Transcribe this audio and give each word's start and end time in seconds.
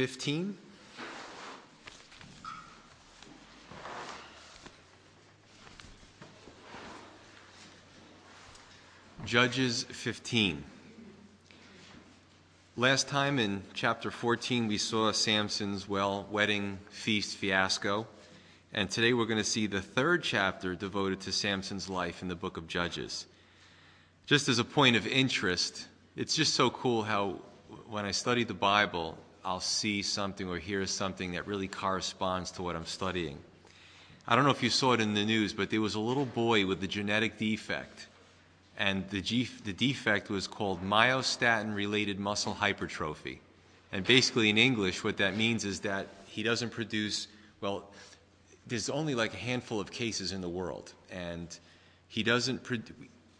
15. 0.00 0.56
Judges 9.26 9.82
15. 9.82 10.64
Last 12.78 13.08
time 13.08 13.38
in 13.38 13.62
chapter 13.74 14.10
14, 14.10 14.68
we 14.68 14.78
saw 14.78 15.12
Samson's, 15.12 15.86
well, 15.86 16.26
wedding 16.30 16.78
feast 16.88 17.36
fiasco. 17.36 18.06
And 18.72 18.90
today 18.90 19.12
we're 19.12 19.26
going 19.26 19.36
to 19.36 19.44
see 19.44 19.66
the 19.66 19.82
third 19.82 20.22
chapter 20.22 20.74
devoted 20.74 21.20
to 21.20 21.32
Samson's 21.32 21.90
life 21.90 22.22
in 22.22 22.28
the 22.28 22.34
book 22.34 22.56
of 22.56 22.66
Judges. 22.66 23.26
Just 24.24 24.48
as 24.48 24.58
a 24.58 24.64
point 24.64 24.96
of 24.96 25.06
interest, 25.06 25.88
it's 26.16 26.34
just 26.34 26.54
so 26.54 26.70
cool 26.70 27.02
how 27.02 27.32
when 27.90 28.06
I 28.06 28.12
study 28.12 28.44
the 28.44 28.54
Bible, 28.54 29.18
I'll 29.44 29.60
see 29.60 30.02
something 30.02 30.48
or 30.48 30.58
hear 30.58 30.86
something 30.86 31.32
that 31.32 31.46
really 31.46 31.68
corresponds 31.68 32.50
to 32.52 32.62
what 32.62 32.76
I'm 32.76 32.86
studying. 32.86 33.38
I 34.28 34.36
don't 34.36 34.44
know 34.44 34.50
if 34.50 34.62
you 34.62 34.70
saw 34.70 34.92
it 34.92 35.00
in 35.00 35.14
the 35.14 35.24
news, 35.24 35.52
but 35.52 35.70
there 35.70 35.80
was 35.80 35.94
a 35.94 36.00
little 36.00 36.26
boy 36.26 36.66
with 36.66 36.82
a 36.82 36.86
genetic 36.86 37.38
defect 37.38 38.06
and 38.80 39.06
the, 39.10 39.20
the 39.64 39.74
defect 39.74 40.30
was 40.30 40.46
called 40.46 40.82
myostatin 40.82 41.74
related 41.74 42.18
muscle 42.18 42.54
hypertrophy. 42.54 43.42
And 43.92 44.06
basically, 44.06 44.48
in 44.48 44.56
English, 44.56 45.04
what 45.04 45.18
that 45.18 45.36
means 45.36 45.66
is 45.66 45.80
that 45.80 46.06
he 46.24 46.42
doesn't 46.42 46.70
produce, 46.70 47.28
well, 47.60 47.90
there's 48.66 48.88
only 48.88 49.14
like 49.14 49.34
a 49.34 49.36
handful 49.36 49.80
of 49.80 49.90
cases 49.90 50.32
in 50.32 50.40
the 50.40 50.48
world. 50.48 50.94
And 51.10 51.54
he 52.08 52.22
doesn't, 52.22 52.66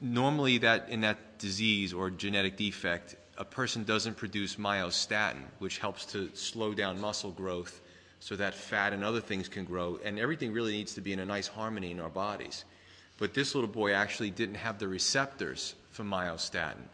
normally, 0.02 0.58
that 0.58 0.90
in 0.90 1.00
that 1.00 1.38
disease 1.38 1.94
or 1.94 2.10
genetic 2.10 2.58
defect, 2.58 3.16
a 3.40 3.44
person 3.44 3.84
doesn't 3.84 4.18
produce 4.18 4.56
myostatin, 4.56 5.42
which 5.60 5.78
helps 5.78 6.04
to 6.04 6.30
slow 6.34 6.74
down 6.74 7.00
muscle 7.00 7.30
growth 7.30 7.80
so 8.20 8.36
that 8.36 8.52
fat 8.52 8.92
and 8.92 9.02
other 9.02 9.22
things 9.22 9.48
can 9.48 9.64
grow. 9.64 9.98
And 10.04 10.18
everything 10.18 10.52
really 10.52 10.72
needs 10.72 10.92
to 10.94 11.00
be 11.00 11.14
in 11.14 11.20
a 11.20 11.24
nice 11.24 11.48
harmony 11.48 11.90
in 11.90 12.00
our 12.00 12.10
bodies. 12.10 12.66
But 13.18 13.32
this 13.32 13.54
little 13.54 13.70
boy 13.70 13.94
actually 13.94 14.28
didn't 14.28 14.56
have 14.56 14.78
the 14.78 14.88
receptors 14.88 15.74
for 15.90 16.04
myostatin. 16.04 16.84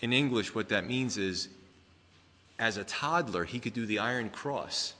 In 0.00 0.12
English, 0.12 0.56
what 0.56 0.70
that 0.70 0.88
means 0.88 1.18
is 1.18 1.48
as 2.58 2.76
a 2.76 2.84
toddler, 2.84 3.44
he 3.44 3.60
could 3.60 3.74
do 3.74 3.86
the 3.86 4.00
iron 4.00 4.30
cross. 4.30 4.94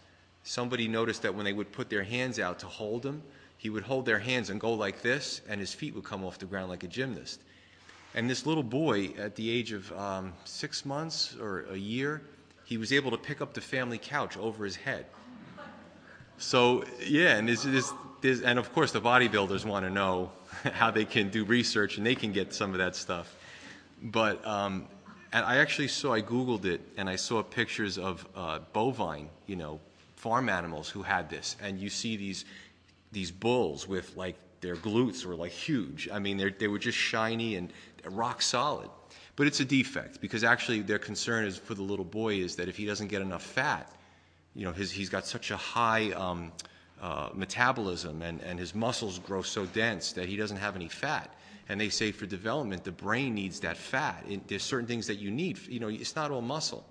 Somebody 0.44 0.86
noticed 0.86 1.22
that 1.22 1.34
when 1.34 1.44
they 1.44 1.52
would 1.52 1.72
put 1.72 1.90
their 1.90 2.04
hands 2.04 2.38
out 2.38 2.60
to 2.60 2.66
hold 2.66 3.04
him, 3.04 3.22
he 3.58 3.70
would 3.70 3.82
hold 3.82 4.06
their 4.06 4.20
hands 4.20 4.50
and 4.50 4.60
go 4.60 4.72
like 4.72 5.02
this, 5.02 5.40
and 5.48 5.58
his 5.58 5.74
feet 5.74 5.96
would 5.96 6.04
come 6.04 6.24
off 6.24 6.38
the 6.38 6.46
ground 6.46 6.68
like 6.68 6.84
a 6.84 6.88
gymnast. 6.88 7.40
And 8.14 8.30
this 8.30 8.46
little 8.46 8.62
boy, 8.62 9.12
at 9.18 9.34
the 9.34 9.50
age 9.50 9.72
of 9.72 9.90
um, 9.92 10.32
six 10.44 10.84
months 10.84 11.36
or 11.40 11.66
a 11.70 11.76
year, 11.76 12.22
he 12.64 12.76
was 12.78 12.92
able 12.92 13.10
to 13.10 13.18
pick 13.18 13.40
up 13.40 13.54
the 13.54 13.60
family 13.60 13.98
couch 13.98 14.36
over 14.36 14.64
his 14.64 14.76
head. 14.76 15.06
So, 16.38 16.84
yeah, 17.04 17.36
and 17.36 17.48
this, 17.48 17.64
this, 18.20 18.42
and 18.42 18.58
of 18.58 18.72
course, 18.72 18.92
the 18.92 19.00
bodybuilders 19.00 19.64
want 19.64 19.84
to 19.84 19.90
know 19.90 20.32
how 20.72 20.90
they 20.90 21.04
can 21.04 21.28
do 21.28 21.44
research 21.44 21.98
and 21.98 22.06
they 22.06 22.14
can 22.14 22.32
get 22.32 22.54
some 22.54 22.72
of 22.72 22.78
that 22.78 22.96
stuff. 22.96 23.34
But 24.02 24.44
um, 24.46 24.88
and 25.34 25.44
I 25.44 25.56
actually 25.56 25.88
saw, 25.88 26.14
I 26.14 26.22
Googled 26.22 26.64
it, 26.64 26.80
and 26.96 27.10
I 27.10 27.16
saw 27.16 27.42
pictures 27.42 27.98
of 27.98 28.24
uh, 28.36 28.60
bovine, 28.72 29.28
you 29.48 29.56
know, 29.56 29.80
farm 30.14 30.48
animals 30.48 30.88
who 30.88 31.02
had 31.02 31.28
this. 31.28 31.56
And 31.60 31.80
you 31.80 31.90
see 31.90 32.16
these, 32.16 32.44
these 33.10 33.32
bulls 33.32 33.88
with 33.88 34.16
like 34.16 34.36
their 34.64 34.76
glutes 34.76 35.24
were 35.26 35.34
like 35.34 35.52
huge. 35.52 36.08
I 36.10 36.18
mean, 36.18 36.54
they 36.58 36.68
were 36.68 36.78
just 36.78 36.96
shiny 36.96 37.56
and 37.56 37.72
rock 38.06 38.40
solid. 38.42 38.88
But 39.36 39.46
it's 39.46 39.60
a 39.60 39.64
defect 39.64 40.20
because 40.20 40.44
actually 40.44 40.80
their 40.80 40.98
concern 40.98 41.44
is 41.44 41.58
for 41.58 41.74
the 41.74 41.82
little 41.82 42.04
boy 42.04 42.34
is 42.36 42.56
that 42.56 42.68
if 42.68 42.76
he 42.76 42.86
doesn't 42.86 43.08
get 43.08 43.20
enough 43.20 43.42
fat, 43.42 43.92
you 44.54 44.64
know, 44.64 44.72
his, 44.72 44.90
he's 44.90 45.08
got 45.08 45.26
such 45.26 45.50
a 45.50 45.56
high 45.56 46.12
um, 46.12 46.52
uh, 47.02 47.30
metabolism 47.34 48.22
and, 48.22 48.40
and 48.42 48.58
his 48.58 48.74
muscles 48.74 49.18
grow 49.18 49.42
so 49.42 49.66
dense 49.66 50.12
that 50.12 50.28
he 50.28 50.36
doesn't 50.36 50.56
have 50.56 50.76
any 50.76 50.88
fat. 50.88 51.34
And 51.68 51.80
they 51.80 51.88
say 51.88 52.12
for 52.12 52.26
development, 52.26 52.84
the 52.84 52.92
brain 52.92 53.34
needs 53.34 53.60
that 53.60 53.76
fat. 53.76 54.24
It, 54.28 54.46
there's 54.48 54.62
certain 54.62 54.86
things 54.86 55.06
that 55.08 55.16
you 55.16 55.30
need. 55.30 55.58
You 55.66 55.80
know, 55.80 55.88
it's 55.88 56.14
not 56.14 56.30
all 56.30 56.42
muscle. 56.42 56.86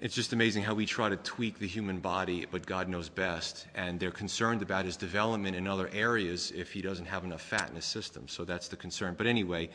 It's 0.00 0.14
just 0.14 0.32
amazing 0.32 0.62
how 0.62 0.74
we 0.74 0.86
try 0.86 1.08
to 1.08 1.16
tweak 1.16 1.58
the 1.58 1.66
human 1.66 1.98
body, 1.98 2.46
but 2.48 2.64
God 2.64 2.88
knows 2.88 3.08
best. 3.08 3.66
And 3.74 3.98
they're 3.98 4.12
concerned 4.12 4.62
about 4.62 4.84
his 4.84 4.96
development 4.96 5.56
in 5.56 5.66
other 5.66 5.90
areas 5.92 6.52
if 6.54 6.70
he 6.72 6.80
doesn't 6.80 7.06
have 7.06 7.24
enough 7.24 7.42
fat 7.42 7.68
in 7.68 7.74
his 7.74 7.84
system. 7.84 8.28
So 8.28 8.44
that's 8.44 8.68
the 8.68 8.76
concern. 8.76 9.16
But 9.18 9.26
anyway, 9.26 9.70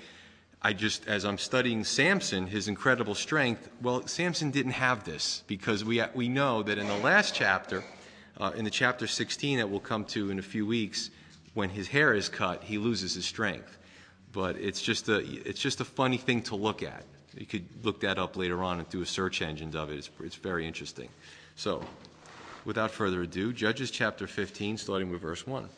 I 0.61 0.71
just, 0.71 1.09
as 1.09 1.25
I'm 1.25 1.37
studying 1.37 1.83
Samson, 1.83 2.47
his 2.47 2.69
incredible 2.69 3.15
strength, 3.15 3.69
well, 3.81 4.07
Samson 4.07 4.49
didn't 4.49 4.71
have 4.71 5.03
this 5.03 5.43
because 5.45 5.83
we, 5.83 6.01
we 6.15 6.29
know 6.29 6.63
that 6.63 6.77
in 6.77 6.87
the 6.87 6.97
last 6.99 7.35
chapter, 7.35 7.83
uh, 8.39 8.53
in 8.55 8.63
the 8.63 8.71
chapter 8.71 9.07
16 9.07 9.57
that 9.57 9.69
we'll 9.69 9.81
come 9.81 10.05
to 10.05 10.31
in 10.31 10.39
a 10.39 10.43
few 10.43 10.65
weeks, 10.65 11.09
when 11.53 11.69
his 11.69 11.89
hair 11.89 12.13
is 12.13 12.29
cut, 12.29 12.63
he 12.63 12.77
loses 12.77 13.13
his 13.13 13.25
strength. 13.25 13.77
But 14.31 14.55
it's 14.55 14.81
just 14.81 15.09
a, 15.09 15.17
it's 15.17 15.59
just 15.59 15.81
a 15.81 15.85
funny 15.85 16.17
thing 16.17 16.43
to 16.43 16.55
look 16.55 16.81
at. 16.81 17.03
You 17.37 17.45
could 17.45 17.65
look 17.83 18.01
that 18.01 18.19
up 18.19 18.37
later 18.37 18.63
on 18.63 18.79
and 18.79 18.89
do 18.89 19.01
a 19.01 19.05
search 19.05 19.41
engine 19.41 19.75
of 19.75 19.91
it. 19.91 19.97
It's, 19.97 20.09
it's 20.19 20.35
very 20.35 20.67
interesting. 20.67 21.09
So, 21.55 21.83
without 22.65 22.91
further 22.91 23.21
ado, 23.23 23.53
Judges 23.53 23.91
chapter 23.91 24.27
15, 24.27 24.77
starting 24.77 25.09
with 25.09 25.21
verse 25.21 25.45
1. 25.45 25.69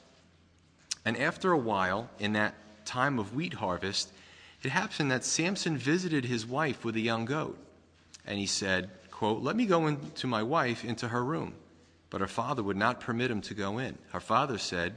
And 1.05 1.17
after 1.17 1.51
a 1.51 1.57
while, 1.57 2.09
in 2.19 2.33
that 2.33 2.55
time 2.85 3.19
of 3.19 3.35
wheat 3.35 3.53
harvest, 3.53 4.11
it 4.63 4.71
happened 4.71 5.11
that 5.11 5.23
Samson 5.23 5.77
visited 5.77 6.25
his 6.25 6.45
wife 6.45 6.83
with 6.83 6.95
a 6.95 7.01
young 7.01 7.25
goat. 7.25 7.57
And 8.25 8.39
he 8.39 8.47
said, 8.47 8.89
quote, 9.11 9.43
Let 9.43 9.55
me 9.55 9.65
go 9.65 9.87
into 9.87 10.27
my 10.27 10.43
wife 10.43 10.83
into 10.83 11.07
her 11.09 11.23
room. 11.23 11.53
But 12.09 12.21
her 12.21 12.27
father 12.27 12.63
would 12.63 12.77
not 12.77 12.99
permit 12.99 13.31
him 13.31 13.41
to 13.41 13.53
go 13.53 13.77
in. 13.77 13.97
Her 14.11 14.19
father 14.19 14.57
said, 14.57 14.95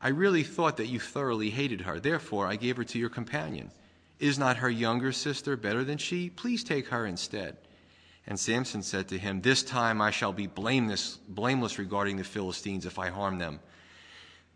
I 0.00 0.08
really 0.08 0.42
thought 0.42 0.76
that 0.78 0.86
you 0.86 0.98
thoroughly 1.00 1.50
hated 1.50 1.82
her. 1.82 2.00
Therefore, 2.00 2.46
I 2.46 2.56
gave 2.56 2.76
her 2.76 2.84
to 2.84 2.98
your 2.98 3.08
companion. 3.08 3.70
Is 4.18 4.38
not 4.38 4.58
her 4.58 4.70
younger 4.70 5.12
sister 5.12 5.56
better 5.56 5.84
than 5.84 5.98
she? 5.98 6.30
Please 6.30 6.64
take 6.64 6.88
her 6.88 7.04
instead. 7.04 7.58
And 8.26 8.40
Samson 8.40 8.82
said 8.82 9.08
to 9.08 9.18
him, 9.18 9.42
This 9.42 9.62
time 9.62 10.00
I 10.00 10.10
shall 10.10 10.32
be 10.32 10.46
blameless, 10.46 11.18
blameless 11.28 11.78
regarding 11.78 12.16
the 12.16 12.24
Philistines 12.24 12.86
if 12.86 12.98
I 12.98 13.10
harm 13.10 13.38
them. 13.38 13.60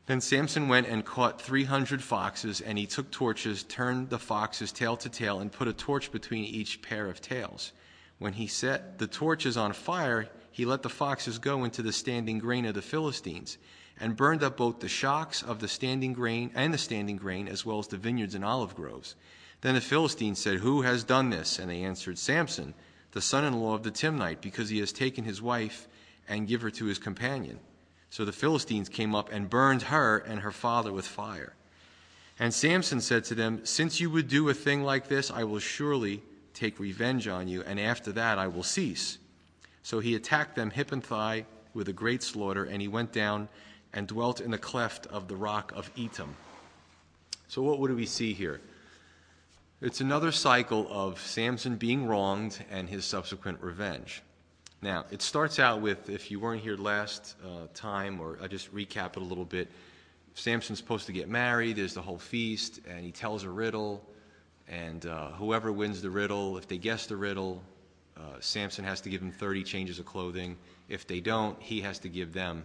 Then 0.06 0.20
Samson 0.20 0.68
went 0.68 0.88
and 0.88 1.04
caught 1.04 1.40
300 1.40 2.02
foxes, 2.02 2.60
and 2.60 2.78
he 2.78 2.86
took 2.86 3.10
torches, 3.10 3.62
turned 3.62 4.10
the 4.10 4.18
foxes 4.18 4.72
tail 4.72 4.96
to 4.96 5.08
tail, 5.08 5.40
and 5.40 5.52
put 5.52 5.68
a 5.68 5.72
torch 5.72 6.10
between 6.10 6.44
each 6.44 6.82
pair 6.82 7.06
of 7.06 7.20
tails. 7.20 7.72
When 8.18 8.32
he 8.32 8.46
set 8.48 8.98
the 8.98 9.06
torches 9.06 9.56
on 9.56 9.72
fire, 9.72 10.28
he 10.50 10.64
let 10.64 10.82
the 10.82 10.88
foxes 10.88 11.38
go 11.38 11.64
into 11.64 11.82
the 11.82 11.92
standing 11.92 12.38
grain 12.38 12.64
of 12.64 12.74
the 12.74 12.82
Philistines, 12.82 13.56
and 14.00 14.16
burned 14.16 14.42
up 14.42 14.56
both 14.56 14.80
the 14.80 14.88
shocks 14.88 15.42
of 15.42 15.60
the 15.60 15.68
standing 15.68 16.12
grain 16.12 16.50
and 16.54 16.74
the 16.74 16.78
standing 16.78 17.16
grain, 17.16 17.46
as 17.46 17.64
well 17.64 17.78
as 17.78 17.86
the 17.86 17.96
vineyards 17.96 18.34
and 18.34 18.44
olive 18.44 18.74
groves. 18.74 19.14
Then 19.60 19.74
the 19.74 19.80
Philistines 19.80 20.38
said, 20.38 20.58
Who 20.58 20.82
has 20.82 21.04
done 21.04 21.30
this? 21.30 21.58
And 21.58 21.70
they 21.70 21.82
answered, 21.82 22.18
Samson, 22.18 22.74
the 23.12 23.20
son 23.20 23.44
in 23.44 23.60
law 23.60 23.74
of 23.74 23.82
the 23.82 23.90
Timnite, 23.90 24.40
because 24.40 24.68
he 24.68 24.78
has 24.78 24.92
taken 24.92 25.24
his 25.24 25.42
wife 25.42 25.86
and 26.28 26.48
give 26.48 26.62
her 26.62 26.70
to 26.70 26.86
his 26.86 26.98
companion. 26.98 27.58
So 28.08 28.24
the 28.24 28.32
Philistines 28.32 28.88
came 28.88 29.14
up 29.14 29.30
and 29.32 29.50
burned 29.50 29.82
her 29.82 30.18
and 30.18 30.40
her 30.40 30.52
father 30.52 30.92
with 30.92 31.06
fire. 31.06 31.54
And 32.38 32.54
Samson 32.54 33.00
said 33.00 33.24
to 33.24 33.34
them, 33.34 33.60
Since 33.64 34.00
you 34.00 34.10
would 34.10 34.28
do 34.28 34.48
a 34.48 34.54
thing 34.54 34.82
like 34.82 35.08
this, 35.08 35.30
I 35.30 35.44
will 35.44 35.58
surely 35.58 36.22
take 36.54 36.80
revenge 36.80 37.28
on 37.28 37.48
you, 37.48 37.62
and 37.62 37.78
after 37.78 38.12
that 38.12 38.38
I 38.38 38.46
will 38.48 38.62
cease. 38.62 39.18
So 39.82 40.00
he 40.00 40.14
attacked 40.14 40.56
them 40.56 40.70
hip 40.70 40.92
and 40.92 41.04
thigh 41.04 41.46
with 41.74 41.88
a 41.88 41.92
great 41.92 42.22
slaughter, 42.22 42.64
and 42.64 42.80
he 42.80 42.88
went 42.88 43.12
down 43.12 43.48
and 43.92 44.06
dwelt 44.06 44.40
in 44.40 44.50
the 44.50 44.58
cleft 44.58 45.06
of 45.06 45.28
the 45.28 45.36
rock 45.36 45.72
of 45.74 45.94
Etam. 45.94 46.30
So, 47.48 47.62
what 47.62 47.88
do 47.88 47.96
we 47.96 48.06
see 48.06 48.32
here? 48.32 48.60
It's 49.82 50.02
another 50.02 50.30
cycle 50.30 50.86
of 50.90 51.18
Samson 51.22 51.76
being 51.76 52.06
wronged 52.06 52.62
and 52.70 52.86
his 52.86 53.06
subsequent 53.06 53.62
revenge. 53.62 54.20
Now, 54.82 55.06
it 55.10 55.22
starts 55.22 55.58
out 55.58 55.80
with 55.80 56.10
if 56.10 56.30
you 56.30 56.38
weren't 56.38 56.60
here 56.60 56.76
last 56.76 57.34
uh, 57.42 57.66
time, 57.72 58.20
or 58.20 58.38
I 58.42 58.46
just 58.46 58.74
recap 58.74 59.12
it 59.12 59.22
a 59.22 59.24
little 59.24 59.46
bit. 59.46 59.70
Samson's 60.34 60.78
supposed 60.78 61.06
to 61.06 61.12
get 61.12 61.30
married, 61.30 61.76
there's 61.76 61.94
the 61.94 62.02
whole 62.02 62.18
feast, 62.18 62.80
and 62.86 63.02
he 63.02 63.10
tells 63.10 63.44
a 63.44 63.48
riddle, 63.48 64.04
and 64.68 65.06
uh, 65.06 65.30
whoever 65.30 65.72
wins 65.72 66.02
the 66.02 66.10
riddle, 66.10 66.58
if 66.58 66.68
they 66.68 66.76
guess 66.76 67.06
the 67.06 67.16
riddle, 67.16 67.62
uh, 68.18 68.38
Samson 68.40 68.84
has 68.84 69.00
to 69.00 69.08
give 69.08 69.22
them 69.22 69.32
30 69.32 69.64
changes 69.64 69.98
of 69.98 70.04
clothing. 70.04 70.58
If 70.90 71.06
they 71.06 71.20
don't, 71.20 71.58
he 71.58 71.80
has 71.80 71.98
to 72.00 72.10
give 72.10 72.34
them, 72.34 72.64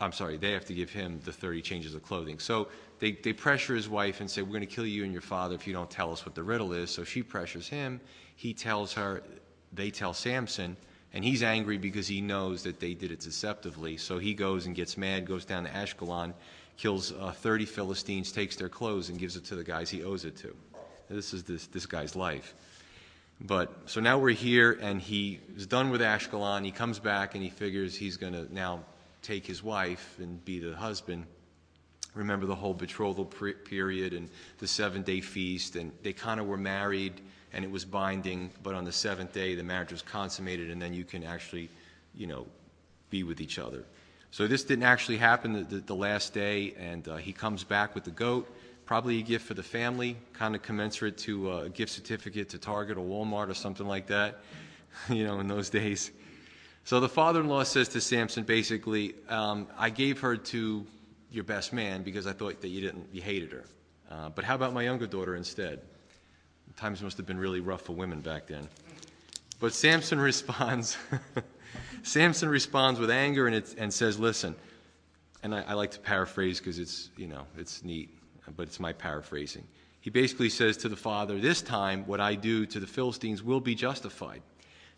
I'm 0.00 0.12
sorry, 0.12 0.38
they 0.38 0.52
have 0.52 0.64
to 0.64 0.74
give 0.74 0.90
him 0.90 1.20
the 1.24 1.32
30 1.32 1.60
changes 1.60 1.94
of 1.94 2.02
clothing. 2.02 2.38
So 2.38 2.68
they, 3.00 3.12
they 3.12 3.34
pressure 3.34 3.74
his 3.74 3.88
wife 3.88 4.20
and 4.20 4.30
say, 4.30 4.40
We're 4.40 4.48
going 4.48 4.60
to 4.60 4.66
kill 4.66 4.86
you 4.86 5.04
and 5.04 5.12
your 5.12 5.20
father 5.20 5.54
if 5.54 5.66
you 5.66 5.74
don't 5.74 5.90
tell 5.90 6.10
us 6.10 6.24
what 6.24 6.34
the 6.34 6.42
riddle 6.42 6.72
is. 6.72 6.90
So 6.90 7.04
she 7.04 7.22
pressures 7.22 7.68
him. 7.68 8.00
He 8.34 8.54
tells 8.54 8.94
her, 8.94 9.22
they 9.72 9.90
tell 9.90 10.14
Samson, 10.14 10.76
and 11.12 11.22
he's 11.22 11.42
angry 11.42 11.76
because 11.76 12.08
he 12.08 12.20
knows 12.20 12.62
that 12.62 12.80
they 12.80 12.94
did 12.94 13.10
it 13.10 13.20
deceptively. 13.20 13.98
So 13.98 14.18
he 14.18 14.32
goes 14.32 14.66
and 14.66 14.74
gets 14.74 14.96
mad, 14.96 15.26
goes 15.26 15.44
down 15.44 15.64
to 15.64 15.70
Ashkelon, 15.70 16.32
kills 16.76 17.12
uh, 17.12 17.32
30 17.32 17.66
Philistines, 17.66 18.32
takes 18.32 18.56
their 18.56 18.68
clothes, 18.70 19.10
and 19.10 19.18
gives 19.18 19.36
it 19.36 19.44
to 19.46 19.54
the 19.54 19.64
guys 19.64 19.90
he 19.90 20.02
owes 20.02 20.24
it 20.24 20.36
to. 20.38 20.56
This 21.10 21.34
is 21.34 21.44
this, 21.44 21.66
this 21.66 21.86
guy's 21.86 22.16
life. 22.16 22.54
But 23.40 23.74
so 23.86 24.00
now 24.00 24.18
we're 24.18 24.30
here, 24.30 24.78
and 24.80 25.00
he 25.00 25.40
is 25.56 25.66
done 25.66 25.90
with 25.90 26.00
Ashkelon. 26.00 26.64
He 26.64 26.70
comes 26.70 26.98
back, 26.98 27.34
and 27.34 27.42
he 27.42 27.50
figures 27.50 27.96
he's 27.96 28.16
going 28.16 28.32
to 28.32 28.52
now 28.54 28.80
take 29.22 29.46
his 29.46 29.62
wife 29.62 30.16
and 30.18 30.44
be 30.44 30.58
the 30.58 30.74
husband. 30.74 31.26
Remember 32.14 32.46
the 32.46 32.54
whole 32.54 32.74
betrothal 32.74 33.24
period 33.24 34.12
and 34.12 34.28
the 34.58 34.66
seven 34.66 35.02
day 35.02 35.20
feast, 35.20 35.76
and 35.76 35.92
they 36.02 36.12
kind 36.12 36.40
of 36.40 36.46
were 36.46 36.56
married, 36.56 37.20
and 37.52 37.64
it 37.64 37.70
was 37.70 37.84
binding. 37.84 38.50
But 38.62 38.74
on 38.74 38.84
the 38.84 38.92
seventh 38.92 39.32
day, 39.32 39.54
the 39.54 39.62
marriage 39.62 39.92
was 39.92 40.02
consummated, 40.02 40.70
and 40.70 40.82
then 40.82 40.92
you 40.92 41.04
can 41.04 41.22
actually, 41.22 41.68
you 42.14 42.26
know, 42.26 42.46
be 43.10 43.22
with 43.22 43.40
each 43.40 43.58
other. 43.58 43.84
So 44.32 44.46
this 44.46 44.64
didn't 44.64 44.84
actually 44.84 45.18
happen 45.18 45.52
the, 45.52 45.62
the, 45.62 45.76
the 45.78 45.94
last 45.94 46.34
day, 46.34 46.74
and 46.78 47.06
uh, 47.08 47.16
he 47.16 47.32
comes 47.32 47.64
back 47.64 47.94
with 47.94 48.04
the 48.04 48.12
goat 48.12 48.48
probably 48.90 49.20
a 49.20 49.22
gift 49.22 49.46
for 49.46 49.54
the 49.54 49.62
family, 49.62 50.16
kind 50.32 50.56
of 50.56 50.62
commensurate 50.62 51.16
to 51.16 51.58
a 51.58 51.68
gift 51.68 51.92
certificate 51.92 52.48
to 52.48 52.58
Target 52.58 52.98
or 52.98 53.04
Walmart 53.06 53.48
or 53.48 53.54
something 53.54 53.86
like 53.86 54.08
that, 54.08 54.40
you 55.08 55.22
know, 55.22 55.38
in 55.38 55.46
those 55.46 55.70
days. 55.70 56.10
So 56.84 57.00
the 57.00 57.08
father 57.08 57.40
in 57.40 57.48
law 57.48 57.62
says 57.62 57.88
to 57.90 58.00
Samson 58.00 58.44
basically, 58.44 59.14
um, 59.28 59.68
I 59.78 59.90
gave 59.90 60.20
her 60.20 60.36
to 60.36 60.86
your 61.30 61.44
best 61.44 61.72
man 61.72 62.02
because 62.02 62.26
I 62.26 62.32
thought 62.32 62.60
that 62.62 62.68
you 62.68 62.80
didn't, 62.80 63.08
you 63.12 63.22
hated 63.22 63.52
her. 63.52 63.64
Uh, 64.10 64.28
but 64.30 64.44
how 64.44 64.54
about 64.54 64.72
my 64.72 64.82
younger 64.82 65.06
daughter 65.06 65.36
instead? 65.36 65.80
Times 66.76 67.02
must 67.02 67.16
have 67.18 67.26
been 67.26 67.38
really 67.38 67.60
rough 67.60 67.82
for 67.82 67.92
women 67.92 68.20
back 68.20 68.46
then. 68.46 68.68
But 69.60 69.74
Samson 69.74 70.18
responds, 70.30 70.96
Samson 72.02 72.48
responds 72.48 72.98
with 72.98 73.10
anger 73.10 73.46
and, 73.46 73.64
and 73.76 73.92
says, 73.92 74.18
listen, 74.18 74.56
and 75.42 75.54
I, 75.54 75.62
I 75.68 75.72
like 75.74 75.92
to 75.92 76.00
paraphrase 76.00 76.58
because 76.58 76.78
it's, 76.78 77.10
you 77.16 77.26
know, 77.26 77.46
it's 77.56 77.84
neat 77.84 78.10
but 78.56 78.68
it's 78.68 78.80
my 78.80 78.92
paraphrasing. 78.92 79.66
He 80.00 80.10
basically 80.10 80.48
says 80.48 80.76
to 80.78 80.88
the 80.88 80.96
father, 80.96 81.38
This 81.38 81.62
time, 81.62 82.06
what 82.06 82.20
I 82.20 82.34
do 82.34 82.66
to 82.66 82.80
the 82.80 82.86
Philistines 82.86 83.42
will 83.42 83.60
be 83.60 83.74
justified. 83.74 84.42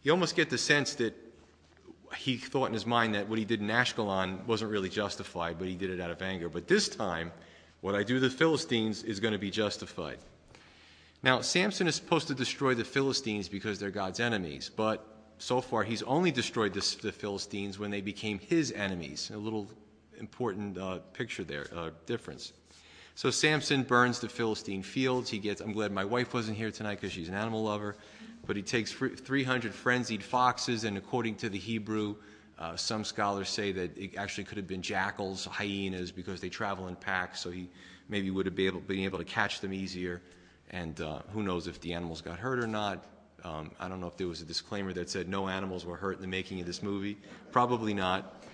You 0.03 0.13
almost 0.13 0.37
get 0.37 0.51
the 0.51 0.59
sense 0.59 0.95
that 0.97 1.15
he 2.15 2.37
thought 2.37 2.67
in 2.67 2.75
his 2.75 2.87
mind 2.87 3.15
that 3.15 3.29
what 3.29 3.39
he 3.39 3.45
did 3.45 3.61
in 3.61 3.69
Ashkelon 3.69 4.45
wasn't 4.47 4.71
really 4.71 4.89
justified, 4.89 5.59
but 5.59 5.69
he 5.69 5.75
did 5.75 5.91
it 5.91 6.01
out 6.01 6.11
of 6.11 6.21
anger. 6.23 6.49
But 6.49 6.69
this 6.69 6.89
time, 6.89 7.33
what 7.81 7.95
I 7.95 8.03
do 8.03 8.15
to 8.15 8.21
the 8.21 8.31
Philistines 8.31 9.03
is 9.03 9.21
going 9.21 9.33
to 9.33 9.39
be 9.39 9.51
justified. 9.51 10.19
Now, 11.23 11.41
Samson 11.41 11.87
is 11.87 11.95
supposed 11.95 12.29
to 12.29 12.35
destroy 12.35 12.75
the 12.75 12.85
Philistines 12.85 13.49
because 13.49 13.79
they're 13.79 13.91
God's 13.91 14.21
enemies, 14.21 14.71
but 14.75 15.07
so 15.39 15.61
far 15.61 15.83
he's 15.83 16.03
only 16.03 16.31
destroyed 16.31 16.73
the, 16.73 16.97
the 17.03 17.13
Philistines 17.13 17.79
when 17.79 17.91
they 17.91 18.01
became 18.01 18.39
his 18.39 18.73
enemies. 18.73 19.31
A 19.35 19.39
little 19.39 19.69
important 20.19 20.79
uh, 20.79 20.99
picture 21.13 21.45
there, 21.45 21.67
uh, 21.75 21.91
difference. 22.07 22.53
So 23.15 23.31
Samson 23.31 23.83
burns 23.83 24.21
the 24.21 24.29
Philistine 24.29 24.83
fields. 24.83 25.29
He 25.29 25.39
gets, 25.39 25.61
I'm 25.61 25.73
glad 25.73 25.93
my 25.93 26.05
wife 26.05 26.33
wasn't 26.33 26.57
here 26.57 26.71
tonight 26.71 27.01
because 27.01 27.13
she's 27.13 27.29
an 27.29 27.35
animal 27.35 27.65
lover, 27.65 27.97
but 28.47 28.57
he 28.57 28.63
takes 28.63 28.93
300 28.93 29.75
frenzied 29.75 30.23
foxes, 30.23 30.85
and 30.85 30.97
according 30.97 31.37
to 31.37 31.49
the 31.49 31.59
Hebrew, 31.59 32.17
uh, 32.59 32.77
some 32.77 33.05
scholars 33.05 33.49
say 33.49 33.73
that 33.73 33.97
it 33.97 34.17
actually 34.17 34.45
could 34.45 34.57
have 34.57 34.67
been 34.67 34.83
jackals, 34.83 35.47
hyenas, 35.47 36.13
because 36.13 36.41
they 36.41 36.49
travel 36.49 36.89
in 36.89 36.97
packs, 36.97 37.41
so 37.41 37.51
he 37.51 37.69
maybe 38.09 38.31
would 38.31 38.47
have 38.47 38.55
been 38.55 38.67
able, 38.67 38.81
been 38.81 39.01
able 39.01 39.19
to 39.19 39.25
catch 39.25 39.61
them 39.61 39.73
easier. 39.73 40.21
And 40.71 41.01
uh, 41.01 41.21
who 41.33 41.43
knows 41.43 41.67
if 41.67 41.81
the 41.81 41.93
animals 41.93 42.21
got 42.21 42.39
hurt 42.39 42.59
or 42.59 42.67
not. 42.67 43.05
Um, 43.45 43.73
I 43.81 43.89
don't 43.89 44.01
know 44.01 44.07
if 44.07 44.17
there 44.17 44.29
was 44.29 44.41
a 44.41 44.45
disclaimer 44.45 44.93
that 44.93 45.11
said 45.11 45.29
no 45.29 45.49
animals 45.49 45.85
were 45.85 45.97
hurt 45.97 46.17
in 46.17 46.23
the 46.23 46.29
making 46.29 46.61
of 46.61 46.67
this 46.67 46.83
movie. 46.83 47.19
Probably 47.51 47.93
not. 47.93 48.45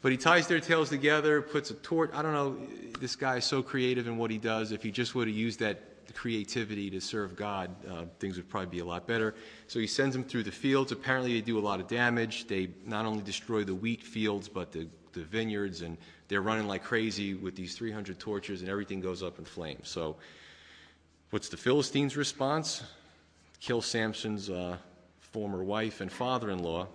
But 0.00 0.12
he 0.12 0.18
ties 0.18 0.46
their 0.46 0.60
tails 0.60 0.90
together, 0.90 1.42
puts 1.42 1.70
a 1.70 1.74
torch. 1.74 2.10
I 2.14 2.22
don't 2.22 2.32
know, 2.32 2.56
this 3.00 3.16
guy 3.16 3.36
is 3.36 3.44
so 3.44 3.62
creative 3.62 4.06
in 4.06 4.16
what 4.16 4.30
he 4.30 4.38
does. 4.38 4.70
If 4.70 4.82
he 4.82 4.92
just 4.92 5.14
would 5.16 5.26
have 5.26 5.36
used 5.36 5.58
that 5.58 5.97
creativity 6.12 6.90
to 6.90 7.00
serve 7.00 7.36
God, 7.36 7.70
uh, 7.88 8.04
things 8.18 8.36
would 8.36 8.48
probably 8.48 8.70
be 8.70 8.78
a 8.78 8.84
lot 8.84 9.06
better. 9.06 9.34
So 9.66 9.78
he 9.78 9.86
sends 9.86 10.14
them 10.14 10.24
through 10.24 10.44
the 10.44 10.52
fields. 10.52 10.92
Apparently, 10.92 11.34
they 11.34 11.40
do 11.40 11.58
a 11.58 11.60
lot 11.60 11.80
of 11.80 11.86
damage. 11.86 12.46
They 12.46 12.70
not 12.86 13.06
only 13.06 13.22
destroy 13.22 13.64
the 13.64 13.74
wheat 13.74 14.02
fields, 14.02 14.48
but 14.48 14.72
the, 14.72 14.88
the 15.12 15.22
vineyards, 15.22 15.82
and 15.82 15.96
they're 16.28 16.42
running 16.42 16.66
like 16.66 16.82
crazy 16.82 17.34
with 17.34 17.56
these 17.56 17.74
300 17.74 18.18
torches, 18.18 18.60
and 18.60 18.70
everything 18.70 19.00
goes 19.00 19.22
up 19.22 19.38
in 19.38 19.44
flames. 19.44 19.88
So, 19.88 20.16
what's 21.30 21.48
the 21.48 21.56
Philistines' 21.56 22.16
response? 22.16 22.82
Kill 23.60 23.82
Samson's 23.82 24.50
uh, 24.50 24.76
former 25.20 25.62
wife 25.62 26.00
and 26.00 26.10
father 26.10 26.50
in 26.50 26.62
law. 26.62 26.86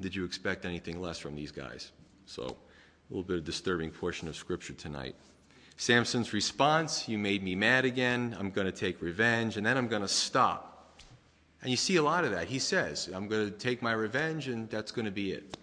Did 0.00 0.14
you 0.14 0.24
expect 0.24 0.64
anything 0.64 1.00
less 1.00 1.18
from 1.18 1.34
these 1.34 1.52
guys? 1.52 1.92
So, 2.26 2.42
a 2.42 2.54
little 3.08 3.22
bit 3.22 3.38
of 3.38 3.44
disturbing 3.44 3.90
portion 3.90 4.26
of 4.28 4.36
Scripture 4.36 4.74
tonight. 4.74 5.14
Samson's 5.76 6.32
response, 6.32 7.08
You 7.08 7.18
made 7.18 7.42
me 7.42 7.54
mad 7.54 7.84
again. 7.84 8.36
I'm 8.38 8.50
going 8.50 8.66
to 8.66 8.72
take 8.72 9.02
revenge, 9.02 9.56
and 9.56 9.66
then 9.66 9.76
I'm 9.76 9.88
going 9.88 10.02
to 10.02 10.08
stop. 10.08 10.72
And 11.62 11.70
you 11.70 11.76
see 11.76 11.96
a 11.96 12.02
lot 12.02 12.24
of 12.24 12.30
that. 12.30 12.46
He 12.46 12.58
says, 12.58 13.10
I'm 13.12 13.28
going 13.28 13.50
to 13.50 13.50
take 13.50 13.82
my 13.82 13.92
revenge, 13.92 14.48
and 14.48 14.70
that's 14.70 14.92
going 14.92 15.04
to 15.04 15.10
be 15.10 15.32
it. 15.32 15.56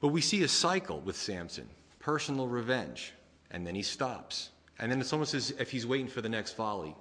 But 0.00 0.08
we 0.08 0.20
see 0.20 0.42
a 0.42 0.48
cycle 0.48 1.00
with 1.00 1.16
Samson 1.16 1.68
personal 1.98 2.46
revenge, 2.46 3.12
and 3.50 3.66
then 3.66 3.74
he 3.74 3.82
stops. 3.82 4.50
And 4.78 4.90
then 4.90 5.00
it's 5.00 5.12
almost 5.12 5.34
as 5.34 5.50
if 5.52 5.70
he's 5.70 5.86
waiting 5.86 6.06
for 6.06 6.20
the 6.20 6.28
next 6.28 6.56
volley. 6.56 6.94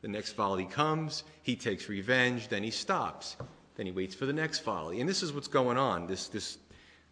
The 0.00 0.08
next 0.08 0.36
volley 0.36 0.64
comes, 0.64 1.24
he 1.42 1.56
takes 1.56 1.88
revenge, 1.88 2.48
then 2.48 2.62
he 2.62 2.70
stops. 2.70 3.36
Then 3.74 3.86
he 3.86 3.92
waits 3.92 4.14
for 4.14 4.26
the 4.26 4.32
next 4.32 4.60
volley. 4.60 5.00
And 5.00 5.08
this 5.08 5.22
is 5.22 5.32
what's 5.32 5.48
going 5.48 5.76
on, 5.76 6.06
this, 6.06 6.28
this 6.28 6.58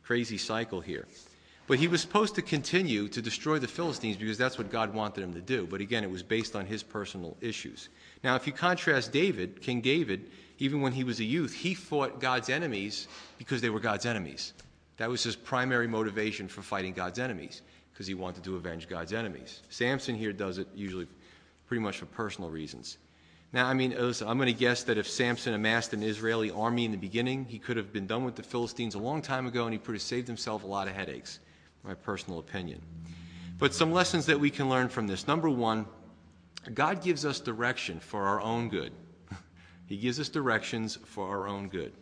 crazy 0.03 0.39
cycle 0.39 0.81
here. 0.81 1.07
But 1.67 1.79
he 1.79 1.89
was 1.89 2.01
supposed 2.01 2.37
to 2.37 2.43
continue 2.43 3.09
to 3.09 3.21
destroy 3.21 3.59
the 3.59 3.67
Philistines 3.67 4.17
because 4.17 4.39
that's 4.39 4.57
what 4.57 4.71
God 4.71 4.95
wanted 4.95 5.25
him 5.25 5.35
to 5.35 5.41
do. 5.41 5.67
But 5.67 5.81
again, 5.81 6.05
it 6.05 6.11
was 6.11 6.23
based 6.23 6.55
on 6.55 6.65
his 6.65 6.83
personal 6.83 7.37
issues. 7.41 7.89
Now, 8.23 8.37
if 8.37 8.47
you 8.47 8.53
contrast 8.53 9.13
David, 9.13 9.61
King 9.61 9.81
David, 9.81 10.31
even 10.59 10.81
when 10.81 10.93
he 10.93 11.05
was 11.05 11.21
a 11.21 11.25
youth, 11.25 11.53
he 11.53 11.75
fought 11.75 12.21
God's 12.21 12.49
enemies 12.49 13.09
because 13.37 13.61
they 13.61 13.71
were 13.71 13.81
God's 13.81 14.07
enemies. 14.07 14.53
That 14.97 15.11
was 15.11 15.23
his 15.23 15.37
primary 15.37 15.87
motivation 15.89 16.49
for 16.49 16.63
fighting 16.63 16.93
God's 16.93 17.19
enemies, 17.19 17.63
because 17.93 18.07
he 18.07 18.15
wanted 18.15 18.45
to 18.45 18.57
avenge 18.57 18.89
God's 18.89 19.13
enemies. 19.13 19.63
Samson 19.69 20.15
here 20.15 20.33
does 20.33 20.59
it 20.59 20.69
usually 20.75 21.07
pretty 21.67 21.83
much 21.83 21.99
for 21.99 22.07
personal 22.07 22.49
reasons. 22.49 22.99
Now, 23.53 23.67
I 23.67 23.75
mean, 23.75 23.91
listen, 23.91 24.29
I'm 24.29 24.39
going 24.39 24.53
to 24.53 24.59
guess 24.59 24.83
that 24.85 24.99
if 24.99 25.09
Samson 25.09 25.55
amassed 25.55 25.93
an 25.93 26.03
Israeli 26.03 26.51
army 26.51 26.85
in 26.85 26.91
the 26.91 26.97
beginning, 26.97 27.45
he 27.45 27.59
could 27.59 27.77
have 27.77 27.93
been 27.93 28.07
done 28.07 28.25
with 28.25 28.37
the 28.37 28.43
Philistines 28.43 28.95
a 28.95 28.99
long 28.99 29.23
time 29.23 29.47
ago 29.47 29.65
and 29.65 29.73
he 29.73 29.79
could 29.79 29.95
have 29.95 30.03
saved 30.03 30.27
himself 30.27 30.65
a 30.65 30.67
lot 30.67 30.89
of 30.89 30.95
headaches, 30.95 31.39
my 31.87 31.95
personal 31.95 32.39
opinion. 32.39 32.81
But 33.59 33.75
some 33.75 33.93
lessons 33.93 34.27
that 34.27 34.39
we 34.39 34.51
can 34.51 34.69
learn 34.69 34.89
from 34.89 35.07
this. 35.07 35.27
Number 35.27 35.49
one, 35.49 35.87
God 36.75 37.03
gives 37.03 37.25
us 37.25 37.41
direction 37.41 38.01
for 38.01 38.25
our 38.25 38.41
own 38.41 38.69
good. 38.69 38.93
he 39.87 39.97
gives 39.97 40.21
us 40.21 40.29
directions 40.29 40.97
for 41.05 41.29
our 41.29 41.47
own 41.47 41.69
good. 41.69 41.93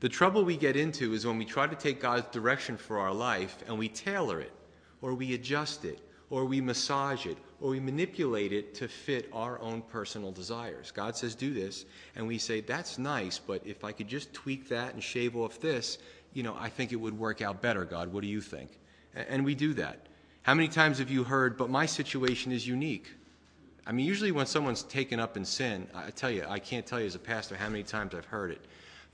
The 0.00 0.08
trouble 0.08 0.44
we 0.44 0.56
get 0.56 0.76
into 0.76 1.12
is 1.12 1.26
when 1.26 1.36
we 1.36 1.44
try 1.44 1.66
to 1.66 1.76
take 1.76 2.00
God's 2.00 2.30
direction 2.30 2.76
for 2.76 2.98
our 2.98 3.12
life 3.12 3.58
and 3.66 3.78
we 3.78 3.88
tailor 3.88 4.40
it, 4.40 4.52
or 5.02 5.14
we 5.14 5.34
adjust 5.34 5.84
it, 5.84 6.00
or 6.30 6.44
we 6.44 6.60
massage 6.60 7.26
it, 7.26 7.36
or 7.60 7.70
we 7.70 7.80
manipulate 7.80 8.52
it 8.52 8.74
to 8.76 8.88
fit 8.88 9.28
our 9.32 9.60
own 9.60 9.82
personal 9.82 10.30
desires. 10.30 10.90
God 10.90 11.16
says, 11.16 11.34
do 11.34 11.52
this, 11.52 11.84
and 12.14 12.26
we 12.26 12.38
say, 12.38 12.60
that's 12.60 12.98
nice, 12.98 13.38
but 13.38 13.60
if 13.66 13.84
I 13.84 13.92
could 13.92 14.08
just 14.08 14.32
tweak 14.32 14.68
that 14.68 14.94
and 14.94 15.02
shave 15.02 15.36
off 15.36 15.60
this, 15.60 15.98
you 16.32 16.42
know, 16.42 16.56
I 16.58 16.68
think 16.68 16.92
it 16.92 16.96
would 16.96 17.18
work 17.18 17.42
out 17.42 17.60
better, 17.60 17.84
God. 17.84 18.12
What 18.12 18.22
do 18.22 18.28
you 18.28 18.40
think? 18.40 18.78
And 19.14 19.44
we 19.44 19.54
do 19.54 19.74
that. 19.74 20.06
How 20.42 20.54
many 20.54 20.68
times 20.68 20.98
have 20.98 21.10
you 21.10 21.24
heard, 21.24 21.56
but 21.56 21.68
my 21.68 21.86
situation 21.86 22.52
is 22.52 22.66
unique? 22.66 23.10
I 23.86 23.92
mean, 23.92 24.06
usually 24.06 24.32
when 24.32 24.46
someone's 24.46 24.82
taken 24.84 25.18
up 25.18 25.36
in 25.36 25.44
sin, 25.44 25.86
I 25.94 26.10
tell 26.10 26.30
you, 26.30 26.44
I 26.48 26.58
can't 26.58 26.86
tell 26.86 27.00
you 27.00 27.06
as 27.06 27.14
a 27.14 27.20
pastor 27.20 27.56
how 27.56 27.68
many 27.68 27.82
times 27.82 28.14
I've 28.14 28.26
heard 28.26 28.50
it. 28.52 28.60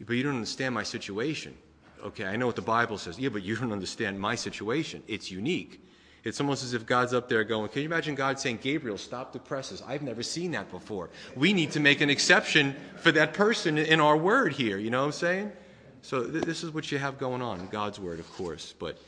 But 0.00 0.14
you 0.14 0.22
don't 0.22 0.34
understand 0.34 0.74
my 0.74 0.82
situation. 0.82 1.56
Okay, 2.04 2.26
I 2.26 2.36
know 2.36 2.46
what 2.46 2.56
the 2.56 2.62
Bible 2.62 2.98
says. 2.98 3.18
Yeah, 3.18 3.30
but 3.30 3.42
you 3.42 3.56
don't 3.56 3.72
understand 3.72 4.20
my 4.20 4.34
situation. 4.34 5.02
It's 5.08 5.30
unique. 5.30 5.80
It's 6.24 6.40
almost 6.40 6.64
as 6.64 6.74
if 6.74 6.84
God's 6.84 7.14
up 7.14 7.28
there 7.28 7.44
going, 7.44 7.68
Can 7.70 7.82
you 7.82 7.86
imagine 7.86 8.14
God 8.16 8.38
saying, 8.38 8.58
Gabriel, 8.60 8.98
stop 8.98 9.32
the 9.32 9.38
presses? 9.38 9.82
I've 9.86 10.02
never 10.02 10.22
seen 10.22 10.50
that 10.50 10.70
before. 10.70 11.08
We 11.36 11.52
need 11.52 11.70
to 11.72 11.80
make 11.80 12.00
an 12.00 12.10
exception 12.10 12.74
for 12.96 13.12
that 13.12 13.32
person 13.32 13.78
in 13.78 14.00
our 14.00 14.16
word 14.16 14.52
here. 14.52 14.76
You 14.76 14.90
know 14.90 15.00
what 15.00 15.06
I'm 15.06 15.12
saying? 15.12 15.52
So 16.02 16.24
th- 16.24 16.44
this 16.44 16.64
is 16.64 16.72
what 16.72 16.90
you 16.90 16.98
have 16.98 17.18
going 17.18 17.42
on 17.42 17.68
God's 17.68 18.00
word, 18.00 18.18
of 18.18 18.30
course. 18.32 18.74
But 18.78 18.98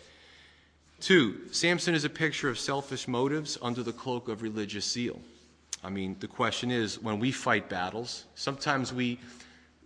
two, 1.00 1.52
Samson 1.52 1.94
is 1.94 2.04
a 2.04 2.10
picture 2.10 2.48
of 2.48 2.58
selfish 2.58 3.08
motives 3.08 3.58
under 3.62 3.82
the 3.82 3.92
cloak 3.92 4.28
of 4.28 4.42
religious 4.42 4.90
zeal. 4.90 5.20
I 5.82 5.90
mean, 5.90 6.16
the 6.18 6.26
question 6.26 6.70
is 6.70 7.00
when 7.00 7.18
we 7.18 7.30
fight 7.30 7.68
battles, 7.68 8.24
sometimes 8.34 8.92
we 8.92 9.18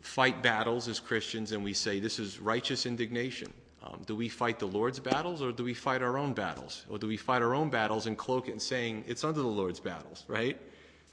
fight 0.00 0.42
battles 0.42 0.88
as 0.88 1.00
Christians 1.00 1.52
and 1.52 1.62
we 1.62 1.72
say 1.74 2.00
this 2.00 2.18
is 2.18 2.40
righteous 2.40 2.86
indignation. 2.86 3.52
Um, 3.84 4.02
do 4.06 4.14
we 4.14 4.28
fight 4.28 4.58
the 4.58 4.66
Lord's 4.66 5.00
battles 5.00 5.42
or 5.42 5.52
do 5.52 5.64
we 5.64 5.74
fight 5.74 6.02
our 6.02 6.16
own 6.16 6.32
battles? 6.32 6.86
Or 6.88 6.98
do 6.98 7.06
we 7.06 7.16
fight 7.16 7.42
our 7.42 7.54
own 7.54 7.68
battles 7.68 8.06
and 8.06 8.16
cloak 8.16 8.48
it 8.48 8.52
and 8.52 8.62
saying 8.62 9.04
it's 9.06 9.24
under 9.24 9.40
the 9.40 9.46
Lord's 9.46 9.80
battles, 9.80 10.24
right? 10.28 10.58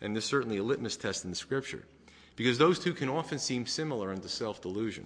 And 0.01 0.15
there's 0.15 0.25
certainly 0.25 0.58
a 0.58 0.63
litmus 0.63 0.96
test 0.96 1.24
in 1.24 1.32
the 1.32 1.36
scripture. 1.36 1.84
Because 2.36 2.58
those 2.58 2.79
two 2.79 2.94
can 2.94 3.10
often 3.10 3.38
seem 3.38 3.65
similar 3.65 4.13
into 4.13 4.29
self 4.29 4.62
delusion. 4.62 5.06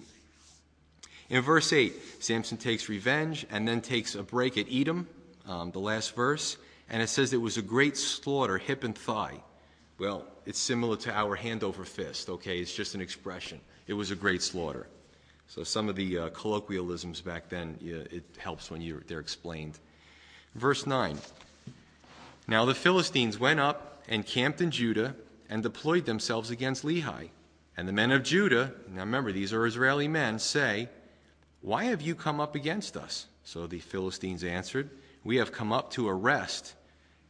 In 1.30 1.42
verse 1.42 1.72
8, 1.72 1.94
Samson 2.24 2.58
takes 2.58 2.90
revenge 2.90 3.46
and 3.50 3.68
then 3.68 3.82
takes 3.82 4.16
a 4.16 4.24
break 4.24 4.58
at 4.58 4.68
Etam, 4.68 5.06
um, 5.48 5.72
the 5.72 5.80
last 5.80 6.16
verse, 6.16 6.58
and 6.90 7.02
it 7.02 7.08
says 7.08 7.34
it 7.34 7.38
was 7.38 7.58
a 7.58 7.62
great 7.62 7.98
slaughter, 7.98 8.58
hip 8.58 8.84
and 8.84 8.98
thigh. 8.98 9.42
Well, 10.00 10.26
it's 10.46 10.60
similar 10.60 10.98
to 10.98 11.14
our 11.14 11.36
hand 11.36 11.64
over 11.64 11.86
fist, 11.86 12.30
okay? 12.30 12.60
It's 12.60 12.74
just 12.74 12.96
an 12.96 13.02
expression. 13.02 13.62
It 13.88 13.94
was 13.94 14.12
a 14.12 14.16
great 14.16 14.42
slaughter. 14.42 14.88
So 15.48 15.64
some 15.64 15.88
of 15.88 15.96
the 15.96 16.18
uh, 16.18 16.30
colloquialisms 16.30 17.22
back 17.22 17.50
then, 17.50 17.78
it 17.82 18.24
helps 18.38 18.72
when 18.72 18.82
you're, 18.82 19.02
they're 19.08 19.20
explained. 19.20 19.80
Verse 20.56 20.86
9 20.86 21.18
Now 22.48 22.66
the 22.66 22.76
Philistines 22.76 23.40
went 23.40 23.60
up 23.60 24.04
and 24.08 24.26
camped 24.26 24.62
in 24.62 24.72
Judah 24.72 25.16
and 25.50 25.64
deployed 25.64 26.06
themselves 26.06 26.50
against 26.50 26.84
Lehi. 26.84 27.30
And 27.78 27.88
the 27.88 27.94
men 27.94 28.12
of 28.12 28.24
Judah, 28.24 28.74
now 28.90 29.02
remember, 29.02 29.32
these 29.32 29.54
are 29.54 29.66
Israeli 29.66 30.08
men, 30.08 30.40
say, 30.40 30.90
Why 31.64 31.86
have 31.86 32.02
you 32.02 32.14
come 32.14 32.42
up 32.42 32.56
against 32.56 32.98
us? 32.98 33.28
So 33.46 33.68
the 33.68 33.80
Philistines 33.80 34.44
answered, 34.44 34.90
We 35.24 35.38
have 35.38 35.54
come 35.54 35.72
up 35.72 35.92
to 35.92 36.10
arrest 36.10 36.76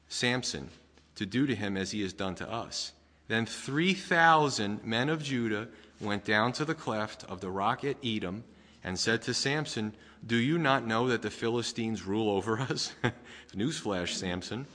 Samson, 0.10 0.70
to 1.16 1.26
do 1.28 1.46
to 1.46 1.54
him 1.56 1.78
as 1.78 1.92
he 1.92 2.02
has 2.02 2.14
done 2.14 2.34
to 2.36 2.52
us. 2.52 2.94
Then 3.28 3.46
3,000 3.46 4.84
men 4.84 5.10
of 5.10 5.24
Judah 5.24 5.68
went 6.02 6.26
down 6.26 6.52
to 6.54 6.66
the 6.66 6.74
cleft 6.74 7.24
of 7.26 7.42
the 7.42 7.52
rock 7.52 7.84
at 7.84 8.02
Etam 8.02 8.42
and 8.84 8.98
said 9.00 9.22
to 9.22 9.36
Samson, 9.36 9.94
Do 10.26 10.36
you 10.36 10.58
not 10.58 10.86
know 10.86 11.08
that 11.10 11.22
the 11.22 11.30
Philistines 11.30 12.04
rule 12.04 12.32
over 12.32 12.60
us? 12.60 12.92
Newsflash, 13.56 14.16
Samson. 14.16 14.66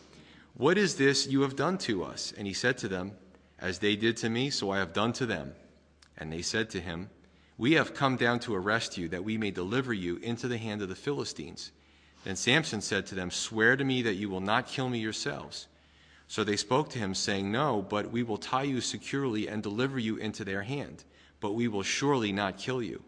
What 0.54 0.78
is 0.78 0.94
this 0.94 1.26
you 1.26 1.42
have 1.42 1.56
done 1.56 1.78
to 1.78 2.04
us? 2.04 2.32
And 2.38 2.46
he 2.46 2.52
said 2.52 2.78
to 2.78 2.88
them, 2.88 3.12
as 3.58 3.80
they 3.80 3.96
did 3.96 4.16
to 4.18 4.28
me, 4.28 4.50
so 4.50 4.70
I 4.70 4.78
have 4.78 4.92
done 4.92 5.12
to 5.14 5.26
them. 5.26 5.54
And 6.16 6.32
they 6.32 6.42
said 6.42 6.70
to 6.70 6.80
him, 6.80 7.10
We 7.58 7.72
have 7.72 7.92
come 7.92 8.16
down 8.16 8.38
to 8.40 8.54
arrest 8.54 8.96
you, 8.96 9.08
that 9.08 9.24
we 9.24 9.36
may 9.36 9.50
deliver 9.50 9.92
you 9.92 10.16
into 10.18 10.46
the 10.46 10.58
hand 10.58 10.80
of 10.80 10.88
the 10.88 10.94
Philistines. 10.94 11.72
Then 12.24 12.36
Samson 12.36 12.80
said 12.80 13.06
to 13.06 13.16
them, 13.16 13.32
Swear 13.32 13.76
to 13.76 13.84
me 13.84 14.02
that 14.02 14.14
you 14.14 14.30
will 14.30 14.40
not 14.40 14.68
kill 14.68 14.88
me 14.88 15.00
yourselves. 15.00 15.66
So 16.28 16.44
they 16.44 16.56
spoke 16.56 16.90
to 16.90 16.98
him, 16.98 17.14
saying, 17.14 17.50
No, 17.50 17.82
but 17.82 18.12
we 18.12 18.22
will 18.22 18.36
tie 18.36 18.62
you 18.62 18.80
securely 18.80 19.48
and 19.48 19.62
deliver 19.62 19.98
you 19.98 20.16
into 20.16 20.44
their 20.44 20.62
hand, 20.62 21.02
but 21.40 21.54
we 21.54 21.66
will 21.66 21.82
surely 21.82 22.30
not 22.30 22.58
kill 22.58 22.80
you. 22.80 23.02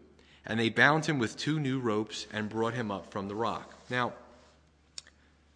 And 0.45 0.59
they 0.59 0.69
bound 0.69 1.05
him 1.05 1.17
with 1.17 1.37
two 1.37 1.59
new 1.59 1.79
ropes 1.79 2.27
and 2.33 2.49
brought 2.49 2.73
him 2.73 2.91
up 2.91 3.11
from 3.11 3.27
the 3.27 3.35
rock. 3.35 3.73
Now, 3.89 4.13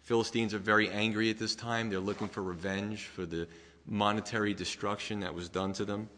Philistines 0.02 0.54
are 0.54 0.58
very 0.58 0.88
angry 0.88 1.28
at 1.28 1.38
this 1.38 1.56
time. 1.56 1.90
They're 1.90 1.98
looking 1.98 2.28
for 2.28 2.42
revenge 2.42 3.06
for 3.06 3.26
the 3.26 3.48
monetary 3.86 4.54
destruction 4.54 5.20
that 5.20 5.34
was 5.34 5.48
done 5.48 5.72
to 5.74 5.84
them. 5.84 6.08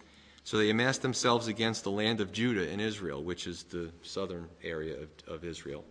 So 0.49 0.57
they 0.57 0.71
amassed 0.71 1.03
themselves 1.03 1.47
against 1.47 1.85
the 1.85 1.91
land 1.91 2.23
of 2.23 2.33
Judah 2.33 2.67
and 2.71 2.81
Israel, 2.81 3.23
which 3.23 3.47
is 3.47 3.65
the 3.65 3.91
southern 4.01 4.49
area 4.65 4.97
of, 4.97 5.09
of 5.27 5.45
Israel. 5.45 5.85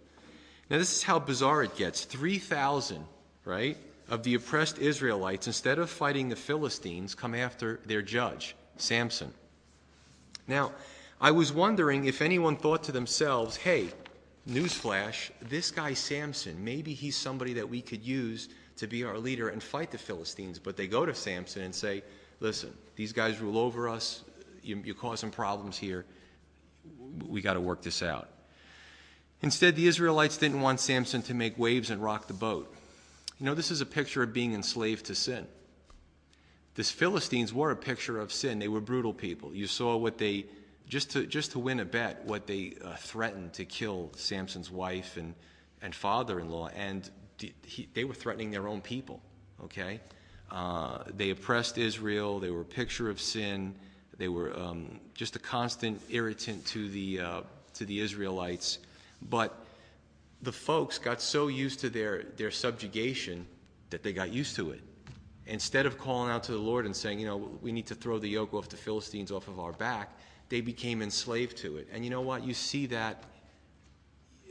Now, 0.68 0.80
this 0.80 0.96
is 0.96 1.04
how 1.04 1.20
bizarre 1.20 1.62
it 1.62 1.76
gets 1.76 2.06
3,000, 2.06 3.06
right, 3.46 3.78
of 4.10 4.24
the 4.24 4.34
oppressed 4.34 4.80
Israelites, 4.80 5.46
instead 5.46 5.78
of 5.78 5.92
fighting 5.92 6.30
the 6.30 6.36
Philistines, 6.36 7.14
come 7.14 7.36
after 7.36 7.80
their 7.86 8.02
judge, 8.02 8.56
Samson. 8.78 9.32
Now, 10.48 10.72
I 11.22 11.30
was 11.30 11.54
wondering 11.54 12.06
if 12.06 12.24
anyone 12.24 12.56
thought 12.56 12.86
to 12.86 12.92
themselves, 12.92 13.58
hey, 13.58 13.90
newsflash, 14.50 15.30
this 15.40 15.70
guy 15.70 15.94
Samson, 15.94 16.64
maybe 16.64 16.96
he's 16.96 17.16
somebody 17.16 17.54
that 17.54 17.70
we 17.70 17.84
could 17.84 18.04
use 18.04 18.50
to 18.78 18.88
be 18.88 19.04
our 19.04 19.20
leader 19.20 19.50
and 19.50 19.62
fight 19.62 19.92
the 19.92 20.00
Philistines. 20.00 20.58
But 20.58 20.78
they 20.78 20.88
go 20.88 21.06
to 21.06 21.14
Samson 21.14 21.62
and 21.62 21.76
say, 21.76 22.02
listen, 22.40 22.74
these 22.96 23.14
guys 23.14 23.40
rule 23.40 23.60
over 23.60 23.88
us. 23.88 24.24
You, 24.68 24.92
are 24.92 24.94
causing 24.94 25.32
problems 25.32 25.78
here. 25.78 26.06
We 27.26 27.42
got 27.42 27.54
to 27.54 27.62
work 27.62 27.82
this 27.82 28.04
out. 28.04 28.30
Instead, 29.42 29.76
the 29.76 29.88
Israelites 29.88 30.38
didn't 30.38 30.62
want 30.62 30.80
Samson 30.80 31.22
to 31.24 31.34
make 31.34 31.58
waves 31.58 31.90
and 31.90 32.02
rock 32.02 32.28
the 32.28 32.34
boat. 32.34 32.74
You 33.40 33.46
know, 33.46 33.54
this 33.54 33.70
is 33.70 33.82
a 33.82 33.86
picture 33.86 34.24
of 34.24 34.34
being 34.34 34.54
enslaved 34.54 35.06
to 35.06 35.16
sin. 35.16 35.48
The 36.76 36.84
Philistines 36.84 37.54
were 37.54 37.72
a 37.72 37.76
picture 37.76 38.20
of 38.20 38.32
sin. 38.32 38.60
They 38.60 38.68
were 38.68 38.82
brutal 38.82 39.14
people. 39.14 39.54
You 39.54 39.68
saw 39.68 39.96
what 39.96 40.18
they, 40.18 40.46
just 40.88 41.12
to, 41.12 41.26
just 41.26 41.52
to 41.52 41.60
win 41.60 41.80
a 41.80 41.86
bet, 41.86 42.26
what 42.26 42.48
they 42.48 42.74
uh, 42.84 42.96
threatened 42.96 43.54
to 43.54 43.66
kill 43.66 44.12
Samson's 44.16 44.72
wife 44.72 45.18
and, 45.18 45.34
and 45.82 45.94
father 45.94 46.40
in 46.40 46.50
law. 46.50 46.70
And 46.76 47.10
he, 47.64 47.88
they 47.94 48.04
were 48.04 48.14
threatening 48.14 48.52
their 48.52 48.68
own 48.68 48.82
people, 48.82 49.22
okay? 49.64 50.00
Uh, 50.52 51.00
they 51.16 51.30
oppressed 51.30 51.78
Israel. 51.78 52.40
They 52.40 52.52
were 52.52 52.62
a 52.62 52.66
picture 52.66 53.10
of 53.10 53.20
sin. 53.20 53.76
They 54.18 54.28
were 54.28 54.58
um, 54.58 55.00
just 55.14 55.36
a 55.36 55.40
constant 55.40 56.02
irritant 56.10 56.66
to 56.68 56.90
the, 56.90 57.20
uh, 57.20 57.42
to 57.76 57.86
the 57.86 58.00
Israelites. 58.00 58.80
But 59.30 59.66
the 60.42 60.52
folks 60.52 60.98
got 60.98 61.22
so 61.22 61.48
used 61.48 61.80
to 61.82 61.90
their, 61.90 62.24
their 62.36 62.52
subjugation 62.52 63.46
that 63.90 64.04
they 64.04 64.14
got 64.14 64.32
used 64.32 64.56
to 64.56 64.72
it. 64.72 64.82
Instead 65.46 65.86
of 65.86 65.98
calling 65.98 66.30
out 66.30 66.44
to 66.44 66.52
the 66.52 66.58
Lord 66.58 66.86
and 66.86 66.96
saying, 66.96 67.20
you 67.20 67.26
know, 67.26 67.50
we 67.62 67.72
need 67.72 67.88
to 67.88 67.96
throw 67.96 68.20
the 68.20 68.28
yoke 68.28 68.54
off 68.54 68.68
the 68.70 68.78
Philistines 68.78 69.32
off 69.32 69.48
of 69.48 69.60
our 69.60 69.72
back, 69.72 70.18
they 70.50 70.62
became 70.62 71.02
enslaved 71.02 71.58
to 71.58 71.78
it. 71.78 71.88
And 71.92 72.04
you 72.04 72.10
know 72.10 72.22
what? 72.22 72.44
You 72.44 72.54
see 72.54 72.86
that 72.88 73.24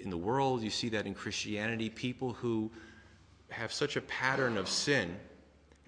in 0.00 0.10
the 0.10 0.16
world, 0.16 0.62
you 0.62 0.70
see 0.70 0.88
that 0.90 1.06
in 1.06 1.14
Christianity. 1.14 1.90
People 1.90 2.32
who 2.32 2.70
have 3.50 3.72
such 3.72 3.96
a 3.96 4.00
pattern 4.02 4.56
of 4.56 4.68
sin 4.68 5.16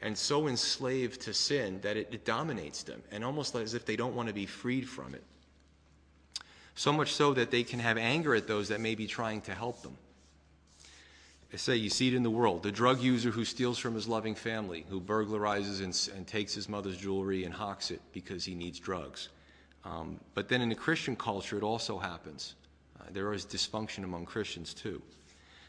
and 0.01 0.17
so 0.17 0.49
enslaved 0.49 1.21
to 1.23 1.35
sin 1.35 1.81
that 1.83 1.97
it, 1.97 2.09
it 2.13 2.25
dominates 2.25 2.83
them, 2.83 3.03
and 3.11 3.25
almost 3.25 3.55
as 3.55 3.75
if 3.75 3.85
they 3.85 3.97
don't 3.97 4.15
want 4.15 4.29
to 4.29 4.35
be 4.35 4.47
freed 4.47 4.89
from 4.89 5.15
it. 5.15 5.25
So 6.75 6.93
much 6.93 7.13
so 7.13 7.35
that 7.35 7.51
they 7.51 7.65
can 7.65 7.81
have 7.81 7.99
anger 7.99 8.35
at 8.35 8.47
those 8.47 8.69
that 8.69 8.81
may 8.81 8.95
be 8.95 9.07
trying 9.07 9.41
to 9.43 9.55
help 9.55 9.83
them. 9.83 9.97
I 11.53 11.57
say 11.57 11.77
you 11.77 11.89
see 11.89 12.09
it 12.09 12.15
in 12.15 12.23
the 12.23 12.31
world. 12.31 12.63
The 12.63 12.71
drug 12.71 13.01
user 13.01 13.31
who 13.31 13.45
steals 13.45 13.79
from 13.79 13.95
his 13.95 14.07
loving 14.07 14.35
family, 14.35 14.85
who 14.89 15.01
burglarizes 15.01 15.83
and, 15.83 16.17
and 16.17 16.27
takes 16.27 16.55
his 16.55 16.69
mother's 16.69 16.99
jewelry 16.99 17.45
and 17.45 17.55
hawks 17.55 17.91
it 17.91 18.03
because 18.13 18.45
he 18.45 18.55
needs 18.55 18.79
drugs. 18.79 19.31
Um, 19.85 20.21
but 20.35 20.49
then 20.49 20.61
in 20.61 20.69
the 20.69 20.75
Christian 20.75 21.17
culture, 21.17 21.57
it 21.57 21.63
also 21.63 21.99
happens. 21.99 22.55
Uh, 23.01 23.05
there 23.13 23.33
is 23.33 23.47
dysfunction 23.47 24.05
among 24.05 24.27
Christians 24.27 24.75
too. 24.75 25.01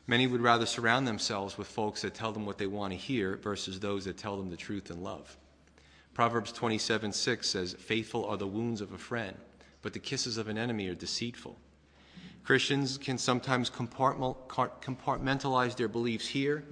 Many 0.10 0.25
would 0.25 0.42
rather 0.42 0.66
surround 0.66 1.08
themselves 1.08 1.56
with 1.56 1.68
folks 1.68 2.01
that 2.01 2.16
tell 2.16 2.32
them 2.32 2.44
what 2.44 2.58
they 2.58 2.66
want 2.66 2.94
to 2.94 2.98
hear 2.98 3.36
versus 3.36 3.80
those 3.80 4.06
that 4.06 4.18
tell 4.18 4.38
them 4.38 4.50
the 4.50 4.58
truth 4.58 4.89
and 4.89 5.04
love. 5.04 5.38
Proverbs 6.16 6.51
27 6.51 7.13
6 7.13 7.48
says, 7.48 7.74
Faithful 7.74 8.25
are 8.25 8.36
the 8.36 8.48
wounds 8.48 8.82
of 8.82 8.92
a 8.92 8.98
friend, 8.98 9.38
but 9.84 9.94
the 9.94 10.00
kisses 10.00 10.39
of 10.39 10.48
an 10.48 10.58
enemy 10.58 10.88
are 10.88 10.96
deceitful. 10.96 11.60
Christians 12.44 12.98
can 12.98 13.20
sometimes 13.20 13.70
compartmentalize 13.70 15.75
their 15.75 15.88
beliefs 15.88 16.28
here 16.28 16.63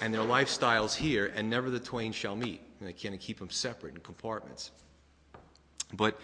and 0.00 0.12
their 0.12 0.22
lifestyles 0.22 0.96
here, 0.96 1.32
and 1.36 1.48
never 1.48 1.70
the 1.70 1.78
twain 1.78 2.10
shall 2.10 2.34
meet. 2.34 2.60
And 2.80 2.88
they 2.88 2.92
can't 2.92 3.20
keep 3.20 3.38
them 3.38 3.50
separate 3.50 3.94
in 3.94 4.00
compartments. 4.00 4.72
But 5.94 6.18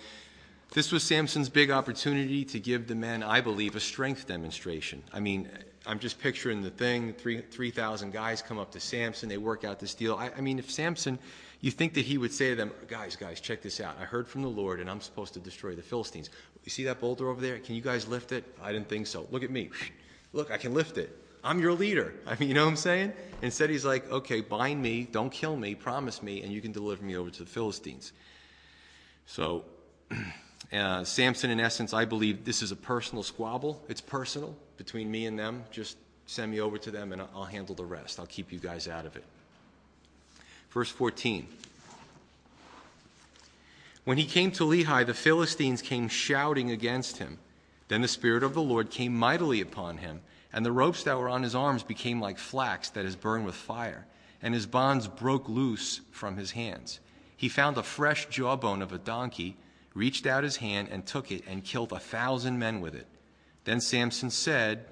this 0.73 0.91
was 0.91 1.05
Samson's 1.05 1.49
big 1.49 1.71
opportunity 1.71 2.45
to 2.47 2.59
give 2.59 2.89
the 2.89 2.97
men, 2.97 3.23
I 3.23 3.41
believe, 3.41 3.77
a 3.77 3.81
strength 3.81 4.27
demonstration. 4.27 5.05
I 5.13 5.21
mean, 5.21 5.49
I'm 5.87 5.99
just 5.99 6.21
picturing 6.21 6.63
the 6.63 6.71
thing 6.71 7.13
3,000 7.13 8.11
3, 8.11 8.11
guys 8.11 8.43
come 8.43 8.59
up 8.59 8.73
to 8.73 8.81
Samson, 8.81 9.29
they 9.29 9.39
work 9.39 9.65
out 9.65 9.79
this 9.79 9.95
deal. 9.95 10.17
I, 10.17 10.31
I 10.37 10.41
mean, 10.41 10.59
if 10.59 10.71
Samson, 10.71 11.19
you 11.61 11.71
think 11.71 11.95
that 11.95 12.05
he 12.05 12.19
would 12.19 12.33
say 12.33 12.51
to 12.51 12.57
them, 12.57 12.73
Guys, 12.89 13.17
guys, 13.17 13.41
check 13.41 13.63
this 13.63 13.81
out. 13.81 13.97
I 14.01 14.05
heard 14.05 14.27
from 14.29 14.43
the 14.43 14.49
Lord, 14.49 14.81
and 14.81 14.91
I'm 14.91 15.01
supposed 15.01 15.35
to 15.35 15.41
destroy 15.41 15.75
the 15.75 15.83
Philistines. 15.83 16.31
You 16.65 16.71
see 16.71 16.85
that 16.85 17.01
boulder 17.01 17.29
over 17.29 17.41
there? 17.41 17.59
Can 17.59 17.75
you 17.75 17.81
guys 17.81 18.09
lift 18.09 18.33
it? 18.33 18.45
I 18.63 18.73
didn't 18.73 18.89
think 18.89 19.07
so. 19.07 19.27
Look 19.31 19.43
at 19.43 19.51
me. 19.51 19.71
Look, 20.33 20.51
I 20.51 20.59
can 20.59 20.75
lift 20.75 20.99
it. 20.99 21.17
I'm 21.45 21.61
your 21.61 21.73
leader. 21.73 22.15
I 22.27 22.37
mean, 22.39 22.49
you 22.49 22.55
know 22.55 22.65
what 22.65 22.71
I'm 22.71 22.77
saying? 22.77 23.13
Instead, 23.43 23.71
he's 23.71 23.85
like, 23.85 24.11
Okay, 24.11 24.41
bind 24.41 24.83
me, 24.83 25.09
don't 25.11 25.31
kill 25.31 25.57
me, 25.57 25.75
promise 25.75 26.23
me, 26.23 26.43
and 26.43 26.53
you 26.53 26.61
can 26.61 26.73
deliver 26.73 27.05
me 27.05 27.17
over 27.17 27.31
to 27.31 27.45
the 27.45 27.51
Philistines. 27.51 28.13
So, 29.27 29.65
Uh, 30.73 31.05
Samson, 31.05 31.51
in 31.51 31.61
essence, 31.61 31.95
I 31.95 32.05
believe 32.05 32.45
this 32.45 32.63
is 32.63 32.73
a 32.73 32.77
personal 32.77 33.23
squabble. 33.23 33.85
It's 33.89 34.01
personal 34.01 34.57
between 34.77 35.11
me 35.11 35.27
and 35.27 35.39
them. 35.39 35.65
Just 35.71 35.97
send 36.27 36.53
me 36.53 36.61
over 36.61 36.79
to 36.79 36.91
them 36.91 37.13
and 37.13 37.23
I'll 37.35 37.45
handle 37.45 37.75
the 37.75 37.85
rest. 37.85 38.19
I'll 38.19 38.27
keep 38.27 38.53
you 38.53 38.59
guys 38.59 38.89
out 38.89 39.07
of 39.07 39.17
it. 39.17 39.25
Verse 40.71 40.91
14. 40.91 41.47
When 44.05 44.19
he 44.19 44.25
came 44.25 44.53
to 44.53 44.65
Lehi, 44.65 45.05
the 45.05 45.15
Philistines 45.15 45.83
came 45.83 46.09
shouting 46.09 46.71
against 46.71 47.19
him. 47.19 47.39
Then 47.89 48.03
the 48.03 48.09
Spirit 48.09 48.43
of 48.43 48.55
the 48.55 48.63
Lord 48.63 48.91
came 48.91 49.17
mightily 49.17 49.61
upon 49.61 49.99
him, 49.99 50.21
and 50.53 50.65
the 50.65 50.73
ropes 50.73 51.03
that 51.05 51.19
were 51.19 51.29
on 51.29 51.43
his 51.43 51.55
arms 51.55 51.83
became 51.83 52.21
like 52.21 52.39
flax 52.39 52.91
that 52.91 53.05
is 53.05 53.17
burned 53.17 53.47
with 53.47 53.55
fire, 53.55 54.07
and 54.43 54.55
his 54.55 54.67
bonds 54.67 55.09
broke 55.09 55.49
loose 55.49 56.01
from 56.11 56.37
his 56.37 56.53
hands. 56.53 57.01
He 57.37 57.49
found 57.49 57.77
a 57.77 57.83
fresh 57.83 58.29
jawbone 58.29 58.83
of 58.83 58.93
a 58.93 58.99
donkey 58.99 59.57
reached 59.95 60.27
out 60.27 60.45
his 60.45 60.57
hand 60.57 60.89
and 60.91 61.07
took 61.07 61.33
it 61.33 61.43
and 61.49 61.65
killed 61.65 61.93
a 61.93 61.99
thousand 61.99 62.59
men 62.59 62.81
with 62.81 62.95
it. 62.95 63.07
Then 63.67 63.81
Samson 63.81 64.31
said, 64.31 64.87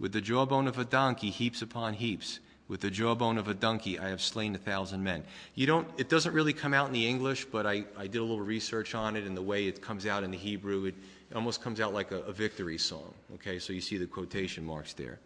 With 0.00 0.12
the 0.12 0.22
jawbone 0.22 0.66
of 0.66 0.78
a 0.78 0.84
donkey, 0.84 1.30
heaps 1.30 1.60
upon 1.60 1.94
heaps. 1.94 2.40
With 2.66 2.80
the 2.80 2.90
jawbone 2.90 3.36
of 3.38 3.46
a 3.46 3.54
donkey, 3.54 3.98
I 3.98 4.08
have 4.08 4.22
slain 4.22 4.54
a 4.54 4.58
thousand 4.58 5.04
men. 5.04 5.22
You 5.54 5.66
don't, 5.66 5.86
it 5.98 6.08
doesn't 6.08 6.32
really 6.32 6.54
come 6.54 6.72
out 6.74 6.88
in 6.88 6.94
the 6.94 7.06
English, 7.06 7.44
but 7.44 7.66
I, 7.66 7.84
I 7.96 8.06
did 8.08 8.16
a 8.16 8.22
little 8.22 8.40
research 8.40 8.94
on 8.94 9.16
it, 9.16 9.24
and 9.24 9.36
the 9.36 9.42
way 9.42 9.68
it 9.68 9.82
comes 9.82 10.06
out 10.06 10.24
in 10.24 10.30
the 10.30 10.38
Hebrew, 10.38 10.86
it 10.86 10.94
almost 11.34 11.62
comes 11.62 11.78
out 11.78 11.92
like 11.92 12.10
a, 12.10 12.20
a 12.22 12.32
victory 12.32 12.78
song. 12.78 13.12
Okay, 13.34 13.58
so 13.58 13.74
you 13.74 13.82
see 13.82 13.98
the 13.98 14.06
quotation 14.06 14.64
marks 14.64 14.94
there. 14.94 15.20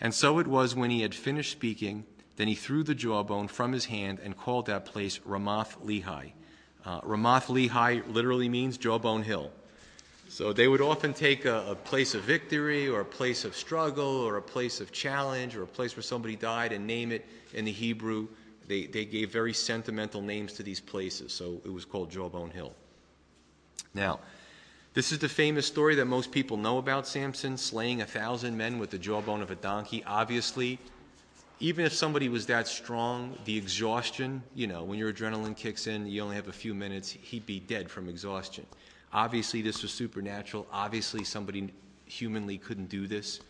And 0.00 0.12
so 0.12 0.40
it 0.40 0.46
was 0.48 0.74
when 0.74 0.90
he 0.90 1.02
had 1.02 1.14
finished 1.14 1.52
speaking 1.52 2.04
Then 2.36 2.48
he 2.48 2.56
threw 2.56 2.82
the 2.82 2.96
jawbone 2.96 3.46
from 3.46 3.70
his 3.70 3.84
hand 3.84 4.18
and 4.18 4.36
called 4.36 4.66
that 4.66 4.86
place 4.86 5.20
Ramath 5.20 5.78
Lehi. 5.86 6.32
Uh, 6.84 7.00
Ramath 7.02 7.46
Lehi 7.46 8.02
literally 8.12 8.48
means 8.48 8.76
jawbone 8.76 9.22
hill. 9.22 9.52
So 10.34 10.52
they 10.52 10.66
would 10.66 10.80
often 10.80 11.14
take 11.14 11.44
a, 11.44 11.64
a, 11.70 11.76
place 11.76 12.16
of 12.16 12.22
victory 12.22 12.88
or 12.88 13.02
a 13.02 13.04
place 13.04 13.44
of 13.44 13.54
struggle 13.54 14.04
or 14.04 14.36
a 14.36 14.42
place 14.42 14.80
of 14.80 14.90
challenge 14.90 15.54
or 15.54 15.62
a 15.62 15.66
place 15.68 15.94
where 15.94 16.02
somebody 16.02 16.34
died 16.34 16.72
and 16.72 16.88
name 16.88 17.12
it 17.12 17.24
in 17.52 17.64
the 17.64 17.70
Hebrew. 17.70 18.26
They, 18.66 18.86
they 18.86 19.04
gave 19.04 19.30
very 19.30 19.52
sentimental 19.52 20.20
names 20.20 20.54
to 20.54 20.64
these 20.64 20.80
places, 20.80 21.32
so 21.32 21.60
it 21.64 21.72
was 21.72 21.84
called 21.84 22.10
Jawbone 22.10 22.50
Hill. 22.50 22.72
Now, 23.94 24.18
this 24.92 25.12
is 25.12 25.20
the 25.20 25.28
famous 25.28 25.68
story 25.68 25.94
that 25.94 26.06
most 26.06 26.32
people 26.32 26.56
know 26.56 26.78
about 26.78 27.06
Samson 27.06 27.56
slaying 27.56 28.02
a 28.02 28.04
thousand 28.04 28.56
men 28.56 28.80
with 28.80 28.90
the 28.90 28.98
jawbone 28.98 29.40
of 29.40 29.52
a 29.52 29.54
donkey. 29.54 30.02
Obviously, 30.04 30.80
even 31.60 31.84
if 31.84 31.92
somebody 31.92 32.28
was 32.28 32.46
that 32.46 32.66
strong, 32.66 33.38
the 33.44 33.56
exhaustion, 33.56 34.42
you 34.52 34.66
know, 34.66 34.82
when 34.82 34.98
your 34.98 35.12
adrenaline 35.12 35.56
kicks 35.56 35.86
in, 35.86 36.08
you 36.08 36.20
only 36.22 36.34
have 36.34 36.48
a 36.48 36.52
few 36.52 36.74
minutes, 36.74 37.10
he'd 37.12 37.46
be 37.46 37.60
dead 37.60 37.88
from 37.88 38.08
exhaustion. 38.08 38.66
Obviously, 39.14 39.62
this 39.62 39.80
was 39.82 39.92
supernatural. 39.92 40.66
Obviously, 40.72 41.22
somebody 41.22 41.72
humanly 42.04 42.58
couldn't 42.58 42.88
do 42.88 43.06
this. 43.06 43.40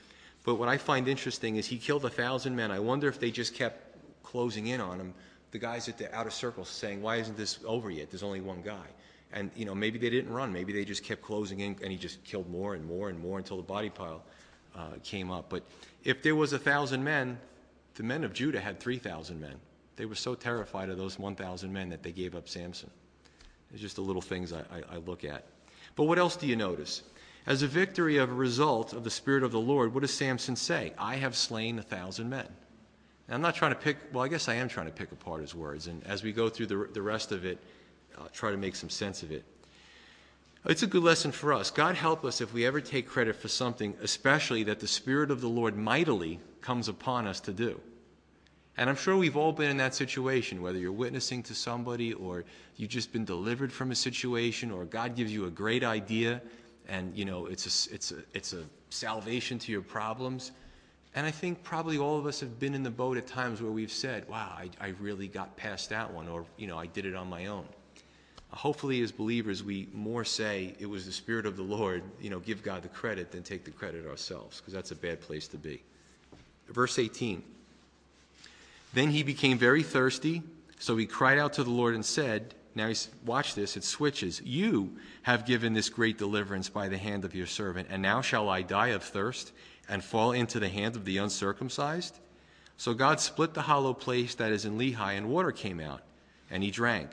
But 0.44 0.56
what 0.56 0.68
I 0.68 0.76
find 0.76 1.09
interesting 1.09 1.56
is 1.56 1.66
he 1.66 1.78
killed 1.78 2.04
a 2.04 2.11
thousand 2.11 2.54
men. 2.54 2.71
I 2.71 2.78
wonder 2.78 3.09
if 3.09 3.18
they 3.18 3.30
just 3.30 3.54
kept 3.54 3.97
closing 4.23 4.66
in 4.66 4.80
on 4.80 5.00
him. 5.00 5.14
The 5.52 5.59
guys 5.59 5.88
at 5.88 5.97
the 5.97 6.14
outer 6.14 6.30
circle 6.30 6.66
saying, 6.66 7.00
"Why 7.00 7.16
isn't 7.16 7.37
this 7.37 7.61
over 7.64 7.90
yet? 7.90 8.11
There's 8.11 8.23
only 8.23 8.42
one 8.42 8.61
guy." 8.61 8.87
And 9.33 9.50
you 9.56 9.64
know, 9.64 9.75
maybe 9.75 9.99
they 9.99 10.11
didn't 10.11 10.33
run. 10.33 10.52
Maybe 10.52 10.73
they 10.73 10.85
just 10.85 11.02
kept 11.02 11.23
closing 11.23 11.61
in, 11.61 11.76
and 11.83 11.90
he 11.90 11.97
just 11.97 12.23
killed 12.25 12.50
more 12.50 12.75
and 12.75 12.85
more 12.85 13.09
and 13.09 13.18
more 13.18 13.38
until 13.38 13.56
the 13.56 13.62
body 13.62 13.88
pile 13.88 14.23
uh, 14.76 14.90
came 15.02 15.30
up. 15.30 15.49
But 15.49 15.62
if 16.04 16.23
there 16.23 16.37
was 16.37 16.52
a 16.52 16.59
thousand 16.59 17.02
men, 17.02 17.38
the 17.94 18.02
men 18.02 18.23
of 18.23 18.35
Judah 18.35 18.61
had 18.61 18.78
three 18.78 18.99
thousand 18.99 19.40
men. 19.40 19.54
They 19.97 20.04
were 20.04 20.14
so 20.14 20.35
terrified 20.35 20.90
of 20.90 20.99
those 20.99 21.18
one 21.18 21.37
thousand 21.37 21.73
men 21.73 21.88
that 21.88 22.02
they 22.02 22.12
gave 22.12 22.35
up 22.35 22.49
Samson. 22.49 22.90
It's 23.73 23.80
just 23.80 23.97
the 23.97 24.02
little 24.02 24.23
things 24.23 24.52
I, 24.52 24.61
I, 24.61 24.94
I 24.94 24.97
look 24.99 25.25
at. 25.25 25.44
But 25.96 26.04
what 26.04 26.18
else 26.18 26.36
do 26.36 26.46
you 26.46 26.56
notice? 26.56 27.02
As 27.46 27.62
a 27.62 27.66
victory 27.66 28.16
of 28.16 28.30
a 28.30 28.34
result 28.34 28.92
of 28.92 29.04
the 29.04 29.10
Spirit 29.10 29.42
of 29.42 29.52
the 29.52 29.60
Lord, 29.60 29.94
what 29.94 30.00
does 30.00 30.12
Samson 30.12 30.56
say? 30.56 30.92
I 30.98 31.16
have 31.16 31.36
slain 31.36 31.78
a 31.78 31.82
thousand 31.82 32.30
men. 32.30 32.48
I'm 33.28 33.40
not 33.40 33.54
trying 33.54 33.72
to 33.72 33.78
pick, 33.78 33.96
well, 34.12 34.24
I 34.24 34.28
guess 34.28 34.48
I 34.48 34.54
am 34.54 34.68
trying 34.68 34.86
to 34.86 34.92
pick 34.92 35.12
apart 35.12 35.40
his 35.40 35.54
words. 35.54 35.86
And 35.86 36.04
as 36.06 36.22
we 36.22 36.32
go 36.32 36.48
through 36.48 36.66
the, 36.66 36.88
the 36.92 37.02
rest 37.02 37.32
of 37.32 37.44
it, 37.44 37.58
I'll 38.18 38.28
try 38.28 38.50
to 38.50 38.56
make 38.56 38.76
some 38.76 38.90
sense 38.90 39.22
of 39.22 39.32
it. 39.32 39.44
It's 40.66 40.82
a 40.82 40.86
good 40.86 41.02
lesson 41.02 41.32
for 41.32 41.52
us. 41.52 41.70
God 41.70 41.94
help 41.94 42.24
us 42.24 42.40
if 42.40 42.54
we 42.54 42.66
ever 42.66 42.80
take 42.80 43.06
credit 43.06 43.36
for 43.36 43.48
something, 43.48 43.94
especially 44.02 44.62
that 44.64 44.80
the 44.80 44.86
Spirit 44.86 45.30
of 45.30 45.40
the 45.40 45.48
Lord 45.48 45.76
mightily 45.76 46.40
comes 46.62 46.88
upon 46.88 47.26
us 47.26 47.40
to 47.40 47.52
do. 47.52 47.80
And 48.76 48.90
I'm 48.90 48.97
sure 48.97 49.16
we've 49.16 49.37
all 49.37 49.52
been 49.52 49.71
in 49.71 49.76
that 49.76 49.95
situation, 49.95 50.61
whether 50.61 50.78
you're 50.78 50.93
witnessing 50.93 51.43
to 51.45 51.54
somebody 51.54 52.12
or 52.12 52.45
you've 52.76 52.90
just 52.90 53.12
been 53.12 53.25
delivered 53.25 53.73
from 53.73 53.93
a 53.93 53.95
situation 53.95 54.71
or 54.73 54.85
God 54.85 55.14
gives 55.14 55.33
you 55.33 55.47
a 55.47 55.50
great 55.50 55.85
idea 55.85 56.43
and, 56.88 57.16
you 57.16 57.25
know, 57.25 57.47
it's 57.47 57.88
a, 57.88 57.95
it's 57.95 58.12
a, 58.12 58.16
it's 58.35 58.52
a 58.52 58.64
salvation 58.90 59.59
to 59.61 59.73
your 59.73 59.81
problems. 59.81 60.50
And 61.14 61.25
I 61.25 61.31
think 61.31 61.62
probably 61.62 61.99
all 61.99 62.19
of 62.19 62.26
us 62.26 62.40
have 62.40 62.59
been 62.59 62.75
in 62.75 62.83
the 62.83 62.90
boat 62.90 63.16
at 63.16 63.28
times 63.28 63.62
where 63.62 63.71
we've 63.71 63.93
said, 63.93 64.28
wow, 64.28 64.52
I, 64.59 64.69
I 64.81 64.88
really 65.00 65.28
got 65.28 65.57
past 65.57 65.90
that 65.90 66.12
one 66.12 66.28
or, 66.28 66.45
you 66.57 66.66
know, 66.66 66.76
I 66.76 66.87
did 66.87 67.07
it 67.07 67.14
on 67.14 67.28
my 67.28 67.47
own. 67.47 67.66
Hopefully, 68.50 69.02
as 69.02 69.11
believers, 69.11 69.64
we 69.64 69.88
more 69.93 70.25
say 70.25 70.75
it 70.78 70.87
was 70.87 71.07
the 71.07 71.12
Spirit 71.12 71.47
of 71.47 71.57
the 71.57 71.62
Lord, 71.62 72.02
you 72.21 72.31
know, 72.31 72.38
give 72.38 72.62
God 72.62 72.83
the 72.83 72.88
credit 72.88 73.33
than 73.33 73.43
take 73.43 73.64
the 73.64 73.71
credit 73.71 74.07
ourselves, 74.07 74.61
because 74.61 74.73
that's 74.73 74.93
a 74.93 74.97
bad 74.97 75.21
place 75.21 75.49
to 75.49 75.57
be. 75.57 75.83
Verse 76.69 77.00
18. 77.00 77.43
Then 78.94 79.10
he 79.10 79.24
became 79.24 79.58
very 79.58 79.82
thirsty, 79.82 80.42
so 80.78 80.96
he 80.96 81.04
cried 81.04 81.36
out 81.36 81.54
to 81.54 81.64
the 81.64 81.70
Lord 81.70 81.96
and 81.96 82.04
said, 82.04 82.54
Now, 82.76 82.86
he's, 82.86 83.08
watch 83.26 83.56
this, 83.56 83.76
it 83.76 83.82
switches. 83.82 84.40
You 84.44 84.96
have 85.22 85.46
given 85.46 85.74
this 85.74 85.88
great 85.88 86.16
deliverance 86.16 86.68
by 86.68 86.88
the 86.88 86.96
hand 86.96 87.24
of 87.24 87.34
your 87.34 87.48
servant, 87.48 87.88
and 87.90 88.00
now 88.00 88.20
shall 88.20 88.48
I 88.48 88.62
die 88.62 88.88
of 88.88 89.02
thirst 89.02 89.52
and 89.88 90.02
fall 90.02 90.30
into 90.30 90.60
the 90.60 90.68
hand 90.68 90.94
of 90.94 91.04
the 91.04 91.18
uncircumcised? 91.18 92.20
So 92.76 92.94
God 92.94 93.18
split 93.18 93.52
the 93.52 93.62
hollow 93.62 93.94
place 93.94 94.37
that 94.37 94.52
is 94.52 94.64
in 94.64 94.78
Lehi, 94.78 95.18
and 95.18 95.28
water 95.28 95.50
came 95.50 95.80
out, 95.80 96.02
and 96.48 96.62
he 96.62 96.70
drank, 96.70 97.11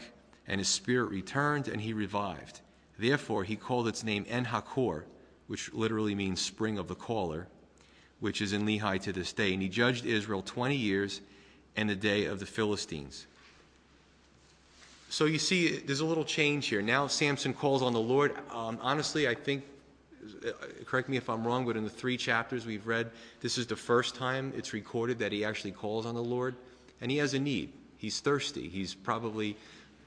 and 0.47 0.59
his 0.61 0.67
spirit 0.67 1.09
returned, 1.09 1.67
and 1.67 1.81
he 1.81 1.93
revived. 1.93 2.61
Therefore, 2.99 3.43
he 3.43 3.55
called 3.55 3.87
its 3.87 4.03
name 4.03 4.25
En 4.29 4.45
Hakkore, 4.45 5.05
which 5.47 5.73
literally 5.73 6.13
means 6.13 6.41
spring 6.41 6.77
of 6.77 6.87
the 6.87 6.95
caller, 6.95 7.47
which 8.19 8.39
is 8.39 8.53
in 8.53 8.67
Lehi 8.67 9.01
to 9.01 9.11
this 9.11 9.33
day. 9.33 9.53
And 9.53 9.63
he 9.63 9.67
judged 9.67 10.05
Israel 10.05 10.43
20 10.43 10.75
years 10.75 11.21
and 11.75 11.89
the 11.89 11.95
day 11.95 12.25
of 12.25 12.39
the 12.39 12.45
Philistines. 12.45 13.27
So 15.09 15.25
you 15.25 15.39
see, 15.39 15.77
there's 15.77 15.99
a 15.99 16.05
little 16.05 16.23
change 16.23 16.67
here. 16.67 16.81
Now 16.81 17.07
Samson 17.07 17.53
calls 17.53 17.81
on 17.81 17.91
the 17.93 17.99
Lord. 17.99 18.33
Um, 18.49 18.79
honestly, 18.81 19.27
I 19.27 19.35
think, 19.35 19.65
uh, 20.45 20.51
correct 20.85 21.09
me 21.09 21.17
if 21.17 21.29
I'm 21.29 21.45
wrong, 21.45 21.65
but 21.65 21.75
in 21.75 21.83
the 21.83 21.89
three 21.89 22.15
chapters 22.15 22.65
we've 22.65 22.87
read, 22.87 23.11
this 23.41 23.57
is 23.57 23.67
the 23.67 23.75
first 23.75 24.15
time 24.15 24.53
it's 24.55 24.71
recorded 24.71 25.19
that 25.19 25.33
he 25.33 25.43
actually 25.43 25.71
calls 25.71 26.05
on 26.05 26.15
the 26.15 26.23
Lord. 26.23 26.55
And 27.01 27.11
he 27.11 27.17
has 27.17 27.33
a 27.33 27.39
need. 27.39 27.73
He's 27.97 28.19
thirsty. 28.19 28.69
He's 28.69 28.95
probably 28.95 29.57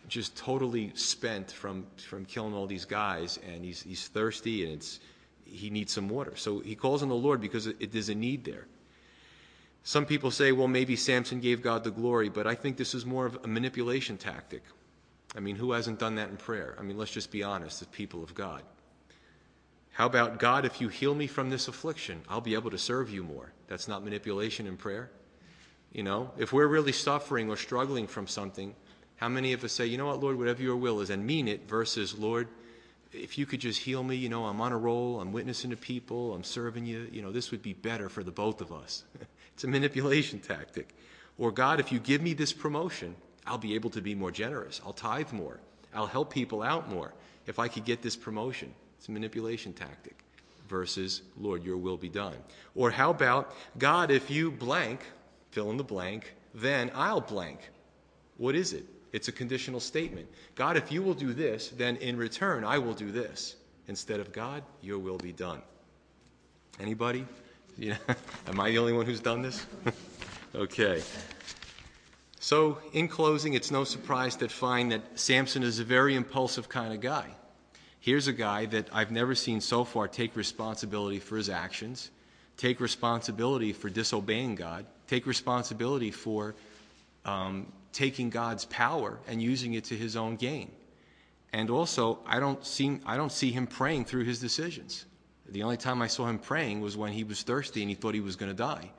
just 0.09 0.37
totally 0.37 0.92
spent 0.94 1.50
from, 1.50 1.87
from 1.96 2.24
killing 2.24 2.55
all 2.55 2.66
these 2.66 2.85
guys, 2.85 3.38
and 3.46 3.64
he's, 3.64 3.83
he's 3.83 4.09
thirsty, 4.09 4.64
and 4.64 4.74
it's, 4.74 5.00
he 5.44 5.70
needs 5.70 5.92
some 5.92 6.09
water. 6.09 6.33
So 6.37 6.61
he 6.61 6.74
calls 6.74 7.03
on 7.03 7.09
the 7.09 7.14
Lord 7.14 7.40
because 7.40 7.66
it, 7.66 7.77
it, 7.81 7.92
there's 7.92 8.09
a 8.09 8.14
need 8.14 8.44
there. 8.44 8.66
Some 9.87 10.07
people 10.07 10.31
say, 10.31 10.51
well, 10.51 10.66
maybe 10.66 10.97
Samson 10.97 11.40
gave 11.40 11.62
God 11.62 11.85
the 11.85 11.90
glory, 11.90 12.31
but 12.31 12.47
I 12.47 12.55
think 12.55 12.79
this 12.79 12.94
is 12.94 13.05
more 13.05 13.27
of 13.27 13.38
a 13.44 13.47
manipulation 13.47 14.16
tactic. 14.16 14.62
I 15.37 15.40
mean, 15.40 15.57
who 15.57 15.73
hasn't 15.73 15.99
done 15.99 16.14
that 16.14 16.31
in 16.31 16.38
prayer? 16.38 16.75
I 16.79 16.83
mean, 16.83 16.97
let's 16.97 17.11
just 17.11 17.31
be 17.31 17.42
honest 17.42 17.81
the 17.81 17.87
people 17.87 18.23
of 18.23 18.35
God. 18.35 18.62
How 19.92 20.07
about, 20.07 20.38
God, 20.38 20.64
if 20.64 20.81
you 20.81 20.88
heal 20.88 21.14
me 21.14 21.27
from 21.27 21.51
this 21.51 21.68
affliction, 21.68 22.23
I'll 22.31 22.40
be 22.40 22.55
able 22.55 22.70
to 22.70 22.79
serve 22.79 23.11
you 23.11 23.23
more? 23.23 23.53
That's 23.68 23.87
not 23.87 24.03
manipulation 24.03 24.66
in 24.66 24.77
prayer. 24.79 25.11
You 25.92 26.03
know, 26.03 26.33
if 26.38 26.53
we're 26.53 26.66
really 26.66 26.90
suffering 26.90 27.51
or 27.51 27.57
struggling 27.57 28.07
from 28.07 28.27
something, 28.27 28.75
how 29.16 29.29
many 29.29 29.53
of 29.53 29.62
us 29.64 29.73
say, 29.73 29.87
you 29.87 29.99
know 29.99 30.07
what, 30.07 30.20
Lord, 30.20 30.38
whatever 30.38 30.62
your 30.62 30.77
will 30.77 31.01
is, 31.01 31.11
and 31.11 31.25
mean 31.25 31.47
it, 31.47 31.68
versus, 31.68 32.18
Lord, 32.18 32.49
if 33.12 33.38
you 33.38 33.47
could 33.47 33.61
just 33.61 33.81
heal 33.81 34.03
me, 34.03 34.16
you 34.16 34.29
know, 34.29 34.47
I'm 34.47 34.61
on 34.61 34.73
a 34.73 34.79
roll, 34.79 35.20
I'm 35.20 35.33
witnessing 35.33 35.70
to 35.70 35.77
people, 35.77 36.35
I'm 36.35 36.42
serving 36.42 36.87
you, 36.87 37.09
you 37.12 37.23
know, 37.23 37.31
this 37.31 37.51
would 37.51 37.62
be 37.62 37.75
better 37.75 38.09
for 38.09 38.25
the 38.25 38.33
both 38.33 38.61
of 38.61 38.73
us. 38.73 39.05
It's 39.54 39.64
a 39.64 39.68
manipulation 39.68 40.40
tactic. 40.40 40.94
Or, 41.38 41.50
God, 41.50 41.80
if 41.80 41.90
you 41.90 41.98
give 41.98 42.22
me 42.22 42.34
this 42.34 42.52
promotion, 42.52 43.14
I'll 43.46 43.58
be 43.58 43.74
able 43.74 43.90
to 43.90 44.00
be 44.00 44.14
more 44.14 44.30
generous. 44.30 44.80
I'll 44.84 44.92
tithe 44.92 45.32
more. 45.32 45.60
I'll 45.94 46.06
help 46.06 46.32
people 46.32 46.62
out 46.62 46.90
more 46.90 47.12
if 47.46 47.58
I 47.58 47.68
could 47.68 47.84
get 47.84 48.02
this 48.02 48.16
promotion. 48.16 48.72
It's 48.98 49.08
a 49.08 49.12
manipulation 49.12 49.72
tactic 49.72 50.16
versus, 50.68 51.22
Lord, 51.38 51.62
your 51.64 51.76
will 51.76 51.96
be 51.96 52.08
done. 52.08 52.36
Or 52.74 52.90
how 52.90 53.10
about, 53.10 53.54
God, 53.78 54.10
if 54.10 54.30
you 54.30 54.50
blank, 54.50 55.00
fill 55.50 55.70
in 55.70 55.76
the 55.76 55.84
blank, 55.84 56.34
then 56.54 56.90
I'll 56.94 57.20
blank. 57.20 57.60
What 58.38 58.54
is 58.54 58.72
it? 58.72 58.84
It's 59.12 59.28
a 59.28 59.32
conditional 59.32 59.78
statement. 59.78 60.26
God, 60.54 60.76
if 60.76 60.90
you 60.90 61.02
will 61.02 61.14
do 61.14 61.32
this, 61.32 61.68
then 61.68 61.96
in 61.96 62.16
return 62.16 62.64
I 62.64 62.78
will 62.78 62.94
do 62.94 63.12
this. 63.12 63.56
Instead 63.86 64.18
of 64.18 64.32
God, 64.32 64.62
your 64.80 64.98
will 64.98 65.18
be 65.18 65.32
done. 65.32 65.60
Anybody? 66.80 67.26
Yeah. 67.78 67.96
Am 68.46 68.60
I 68.60 68.70
the 68.70 68.78
only 68.78 68.92
one 68.92 69.06
who's 69.06 69.20
done 69.20 69.42
this? 69.42 69.66
okay. 70.54 71.02
So, 72.40 72.78
in 72.92 73.08
closing, 73.08 73.54
it's 73.54 73.70
no 73.70 73.84
surprise 73.84 74.37
to 74.37 74.48
find 74.48 74.92
that 74.92 75.18
Samson 75.18 75.62
is 75.62 75.78
a 75.78 75.84
very 75.84 76.14
impulsive 76.14 76.68
kind 76.68 76.92
of 76.92 77.00
guy. 77.00 77.30
Here's 78.00 78.28
a 78.28 78.34
guy 78.34 78.66
that 78.66 78.88
I've 78.92 79.10
never 79.10 79.34
seen 79.34 79.62
so 79.62 79.82
far 79.82 80.08
take 80.08 80.37
responsibility 80.37 81.18
for 81.18 81.38
his 81.38 81.48
actions, 81.48 82.10
take 82.58 82.80
responsibility 82.80 83.72
for 83.72 83.88
disobeying 83.88 84.56
God, 84.56 84.84
take 85.06 85.26
responsibility 85.26 86.10
for 86.10 86.54
um, 87.24 87.72
taking 87.94 88.28
God's 88.28 88.66
power 88.66 89.18
and 89.26 89.40
using 89.40 89.72
it 89.72 89.84
to 89.84 89.96
his 89.96 90.16
own 90.16 90.37
gain. 90.37 90.70
And 91.54 91.70
also, 91.70 92.18
I 92.26 92.40
don't 92.40 92.64
see, 92.66 92.98
I 93.06 93.16
don't 93.16 93.32
see 93.32 93.52
him 93.52 93.66
praying 93.66 94.04
through 94.04 94.24
his 94.24 94.38
decisions. 94.38 95.06
The 95.48 95.62
only 95.62 95.76
time 95.76 96.00
I 96.02 96.07
saw 96.07 96.26
him 96.26 96.38
praying 96.38 96.80
was 96.80 96.96
when 96.96 97.12
he 97.12 97.24
was 97.24 97.42
thirsty 97.42 97.83
and 97.83 97.90
he 97.90 97.94
thought 97.94 98.14
he 98.14 98.20
was 98.20 98.37
going 98.37 98.50
to 98.50 98.57
die. 98.57 98.90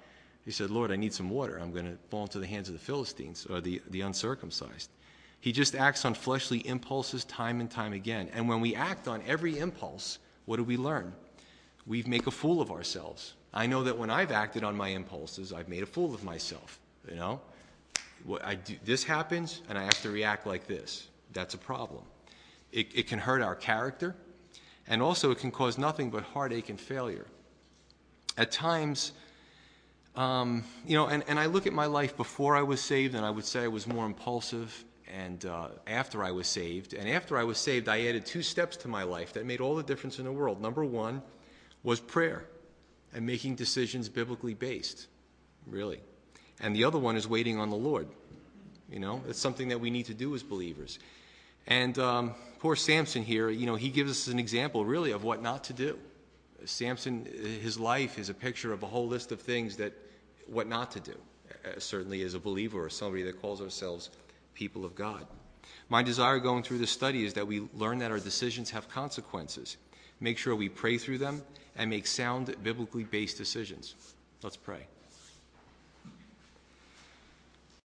He 0.46 0.52
said, 0.52 0.70
Lord, 0.70 0.92
I 0.92 0.96
need 0.96 1.14
some 1.14 1.30
water. 1.30 1.58
I'm 1.58 1.72
going 1.72 1.86
to 1.86 1.98
fall 2.10 2.24
into 2.24 2.40
the 2.40 2.46
hands 2.46 2.68
of 2.70 2.74
the 2.74 2.80
Philistines 2.80 3.48
or 3.50 3.62
the, 3.62 3.82
the 3.90 4.02
uncircumcised. 4.02 4.90
He 5.42 5.52
just 5.52 5.76
acts 5.76 6.06
on 6.06 6.14
fleshly 6.14 6.60
impulses 6.68 7.26
time 7.26 7.60
and 7.60 7.70
time 7.70 7.94
again. 7.94 8.30
And 8.34 8.48
when 8.48 8.62
we 8.62 8.76
act 8.76 9.08
on 9.08 9.22
every 9.28 9.58
impulse, 9.58 10.20
what 10.46 10.58
do 10.58 10.64
we 10.64 10.78
learn? 10.78 11.14
We 11.88 12.04
make 12.04 12.28
a 12.28 12.32
fool 12.32 12.62
of 12.62 12.72
ourselves. 12.72 13.34
I 13.54 13.68
know 13.68 13.84
that 13.84 13.98
when 13.98 14.10
I've 14.10 14.32
acted 14.32 14.64
on 14.64 14.76
my 14.76 14.90
impulses, 14.90 15.52
I've 15.52 15.70
made 15.70 15.84
a 15.84 15.88
fool 15.88 16.14
of 16.14 16.24
myself. 16.24 16.80
You 17.10 17.16
know, 17.16 17.42
do, 18.28 18.76
this 18.84 19.04
happens, 19.04 19.62
and 19.70 19.78
I 19.78 19.84
have 19.84 20.02
to 20.02 20.10
react 20.10 20.48
like 20.48 20.68
this. 20.68 21.08
That's 21.34 21.54
a 21.54 21.60
problem. 21.60 22.04
It, 22.72 22.88
it 22.94 23.08
can 23.08 23.20
hurt 23.20 23.42
our 23.42 23.56
character. 23.56 24.16
And 24.88 25.02
also, 25.02 25.32
it 25.32 25.40
can 25.40 25.52
cause 25.52 25.78
nothing 25.78 26.10
but 26.12 26.24
heartache 26.24 26.70
and 26.70 26.80
failure. 26.80 27.26
At 28.38 28.52
times, 28.52 29.14
Um, 30.16 30.64
you 30.88 30.96
know, 30.96 31.08
and, 31.08 31.24
and 31.28 31.38
I 31.38 31.48
look 31.48 31.68
at 31.68 31.74
my 31.74 31.88
life 31.88 32.16
before 32.16 32.56
I 32.56 32.64
was 32.64 32.80
saved, 32.80 33.16
and 33.16 33.26
I 33.26 33.30
would 33.30 33.44
say 33.44 33.64
I 33.66 33.68
was 33.68 33.86
more 33.86 34.06
impulsive, 34.06 34.86
and 35.14 35.44
uh, 35.44 35.68
after 35.88 36.24
I 36.24 36.32
was 36.32 36.48
saved. 36.48 36.94
And 36.94 37.10
after 37.10 37.38
I 37.38 37.44
was 37.44 37.58
saved, 37.58 37.90
I 37.90 38.08
added 38.08 38.26
two 38.26 38.42
steps 38.42 38.78
to 38.78 38.88
my 38.88 39.04
life 39.04 39.34
that 39.34 39.46
made 39.46 39.60
all 39.60 39.76
the 39.76 39.84
difference 39.84 40.18
in 40.20 40.26
the 40.26 40.32
world. 40.32 40.62
Number 40.62 40.86
one 40.86 41.22
was 41.84 42.00
prayer 42.00 42.46
and 43.14 43.26
making 43.26 43.58
decisions 43.58 44.08
biblically 44.08 44.54
based, 44.54 45.08
really. 45.68 46.00
And 46.62 46.74
the 46.74 46.86
other 46.86 47.00
one 47.00 47.18
is 47.18 47.28
waiting 47.28 47.60
on 47.60 47.70
the 47.70 47.76
Lord. 47.90 48.08
You 48.90 49.00
know, 49.00 49.22
it's 49.28 49.42
something 49.42 49.70
that 49.70 49.82
we 49.82 49.90
need 49.90 50.06
to 50.06 50.14
do 50.14 50.34
as 50.34 50.44
believers. 50.44 51.00
And 51.68 51.98
um, 51.98 52.36
poor 52.60 52.76
Samson 52.76 53.24
here, 53.24 53.50
you 53.50 53.66
know, 53.66 53.76
he 53.76 53.90
gives 53.90 54.12
us 54.12 54.28
an 54.28 54.40
example, 54.40 54.86
really, 54.86 55.12
of 55.12 55.24
what 55.24 55.42
not 55.42 55.64
to 55.66 55.74
do. 55.74 55.98
Samson, 56.66 57.26
his 57.62 57.80
life 57.80 58.18
is 58.18 58.30
a 58.30 58.34
picture 58.34 58.74
of 58.74 58.84
a 58.84 58.88
whole 58.88 59.08
list 59.08 59.32
of 59.32 59.42
things 59.42 59.78
that 59.78 59.94
what 60.48 60.68
not 60.68 60.92
to 60.92 61.00
do, 61.00 61.16
uh, 61.66 61.80
certainly 61.80 62.22
as 62.24 62.34
a 62.34 62.40
believer 62.40 62.84
or 62.84 62.90
somebody 62.90 63.24
that 63.24 63.42
calls 63.42 63.62
ourselves 63.62 64.10
people 64.54 64.86
of 64.86 64.96
God. 64.96 65.26
My 65.90 66.02
desire 66.02 66.40
going 66.40 66.64
through 66.64 66.80
this 66.80 66.92
study 66.92 67.26
is 67.26 67.34
that 67.34 67.46
we 67.46 67.68
learn 67.74 68.00
that 68.00 68.12
our 68.12 68.20
decisions 68.20 68.72
have 68.72 68.90
consequences. 68.90 69.78
Make 70.20 70.38
sure 70.38 70.56
we 70.56 70.70
pray 70.70 70.98
through 70.98 71.20
them 71.20 71.44
and 71.76 71.90
make 71.90 72.08
sound, 72.08 72.56
biblically 72.64 73.04
based 73.04 73.38
decisions. 73.38 73.96
Let's 74.42 74.58
pray. 74.58 74.88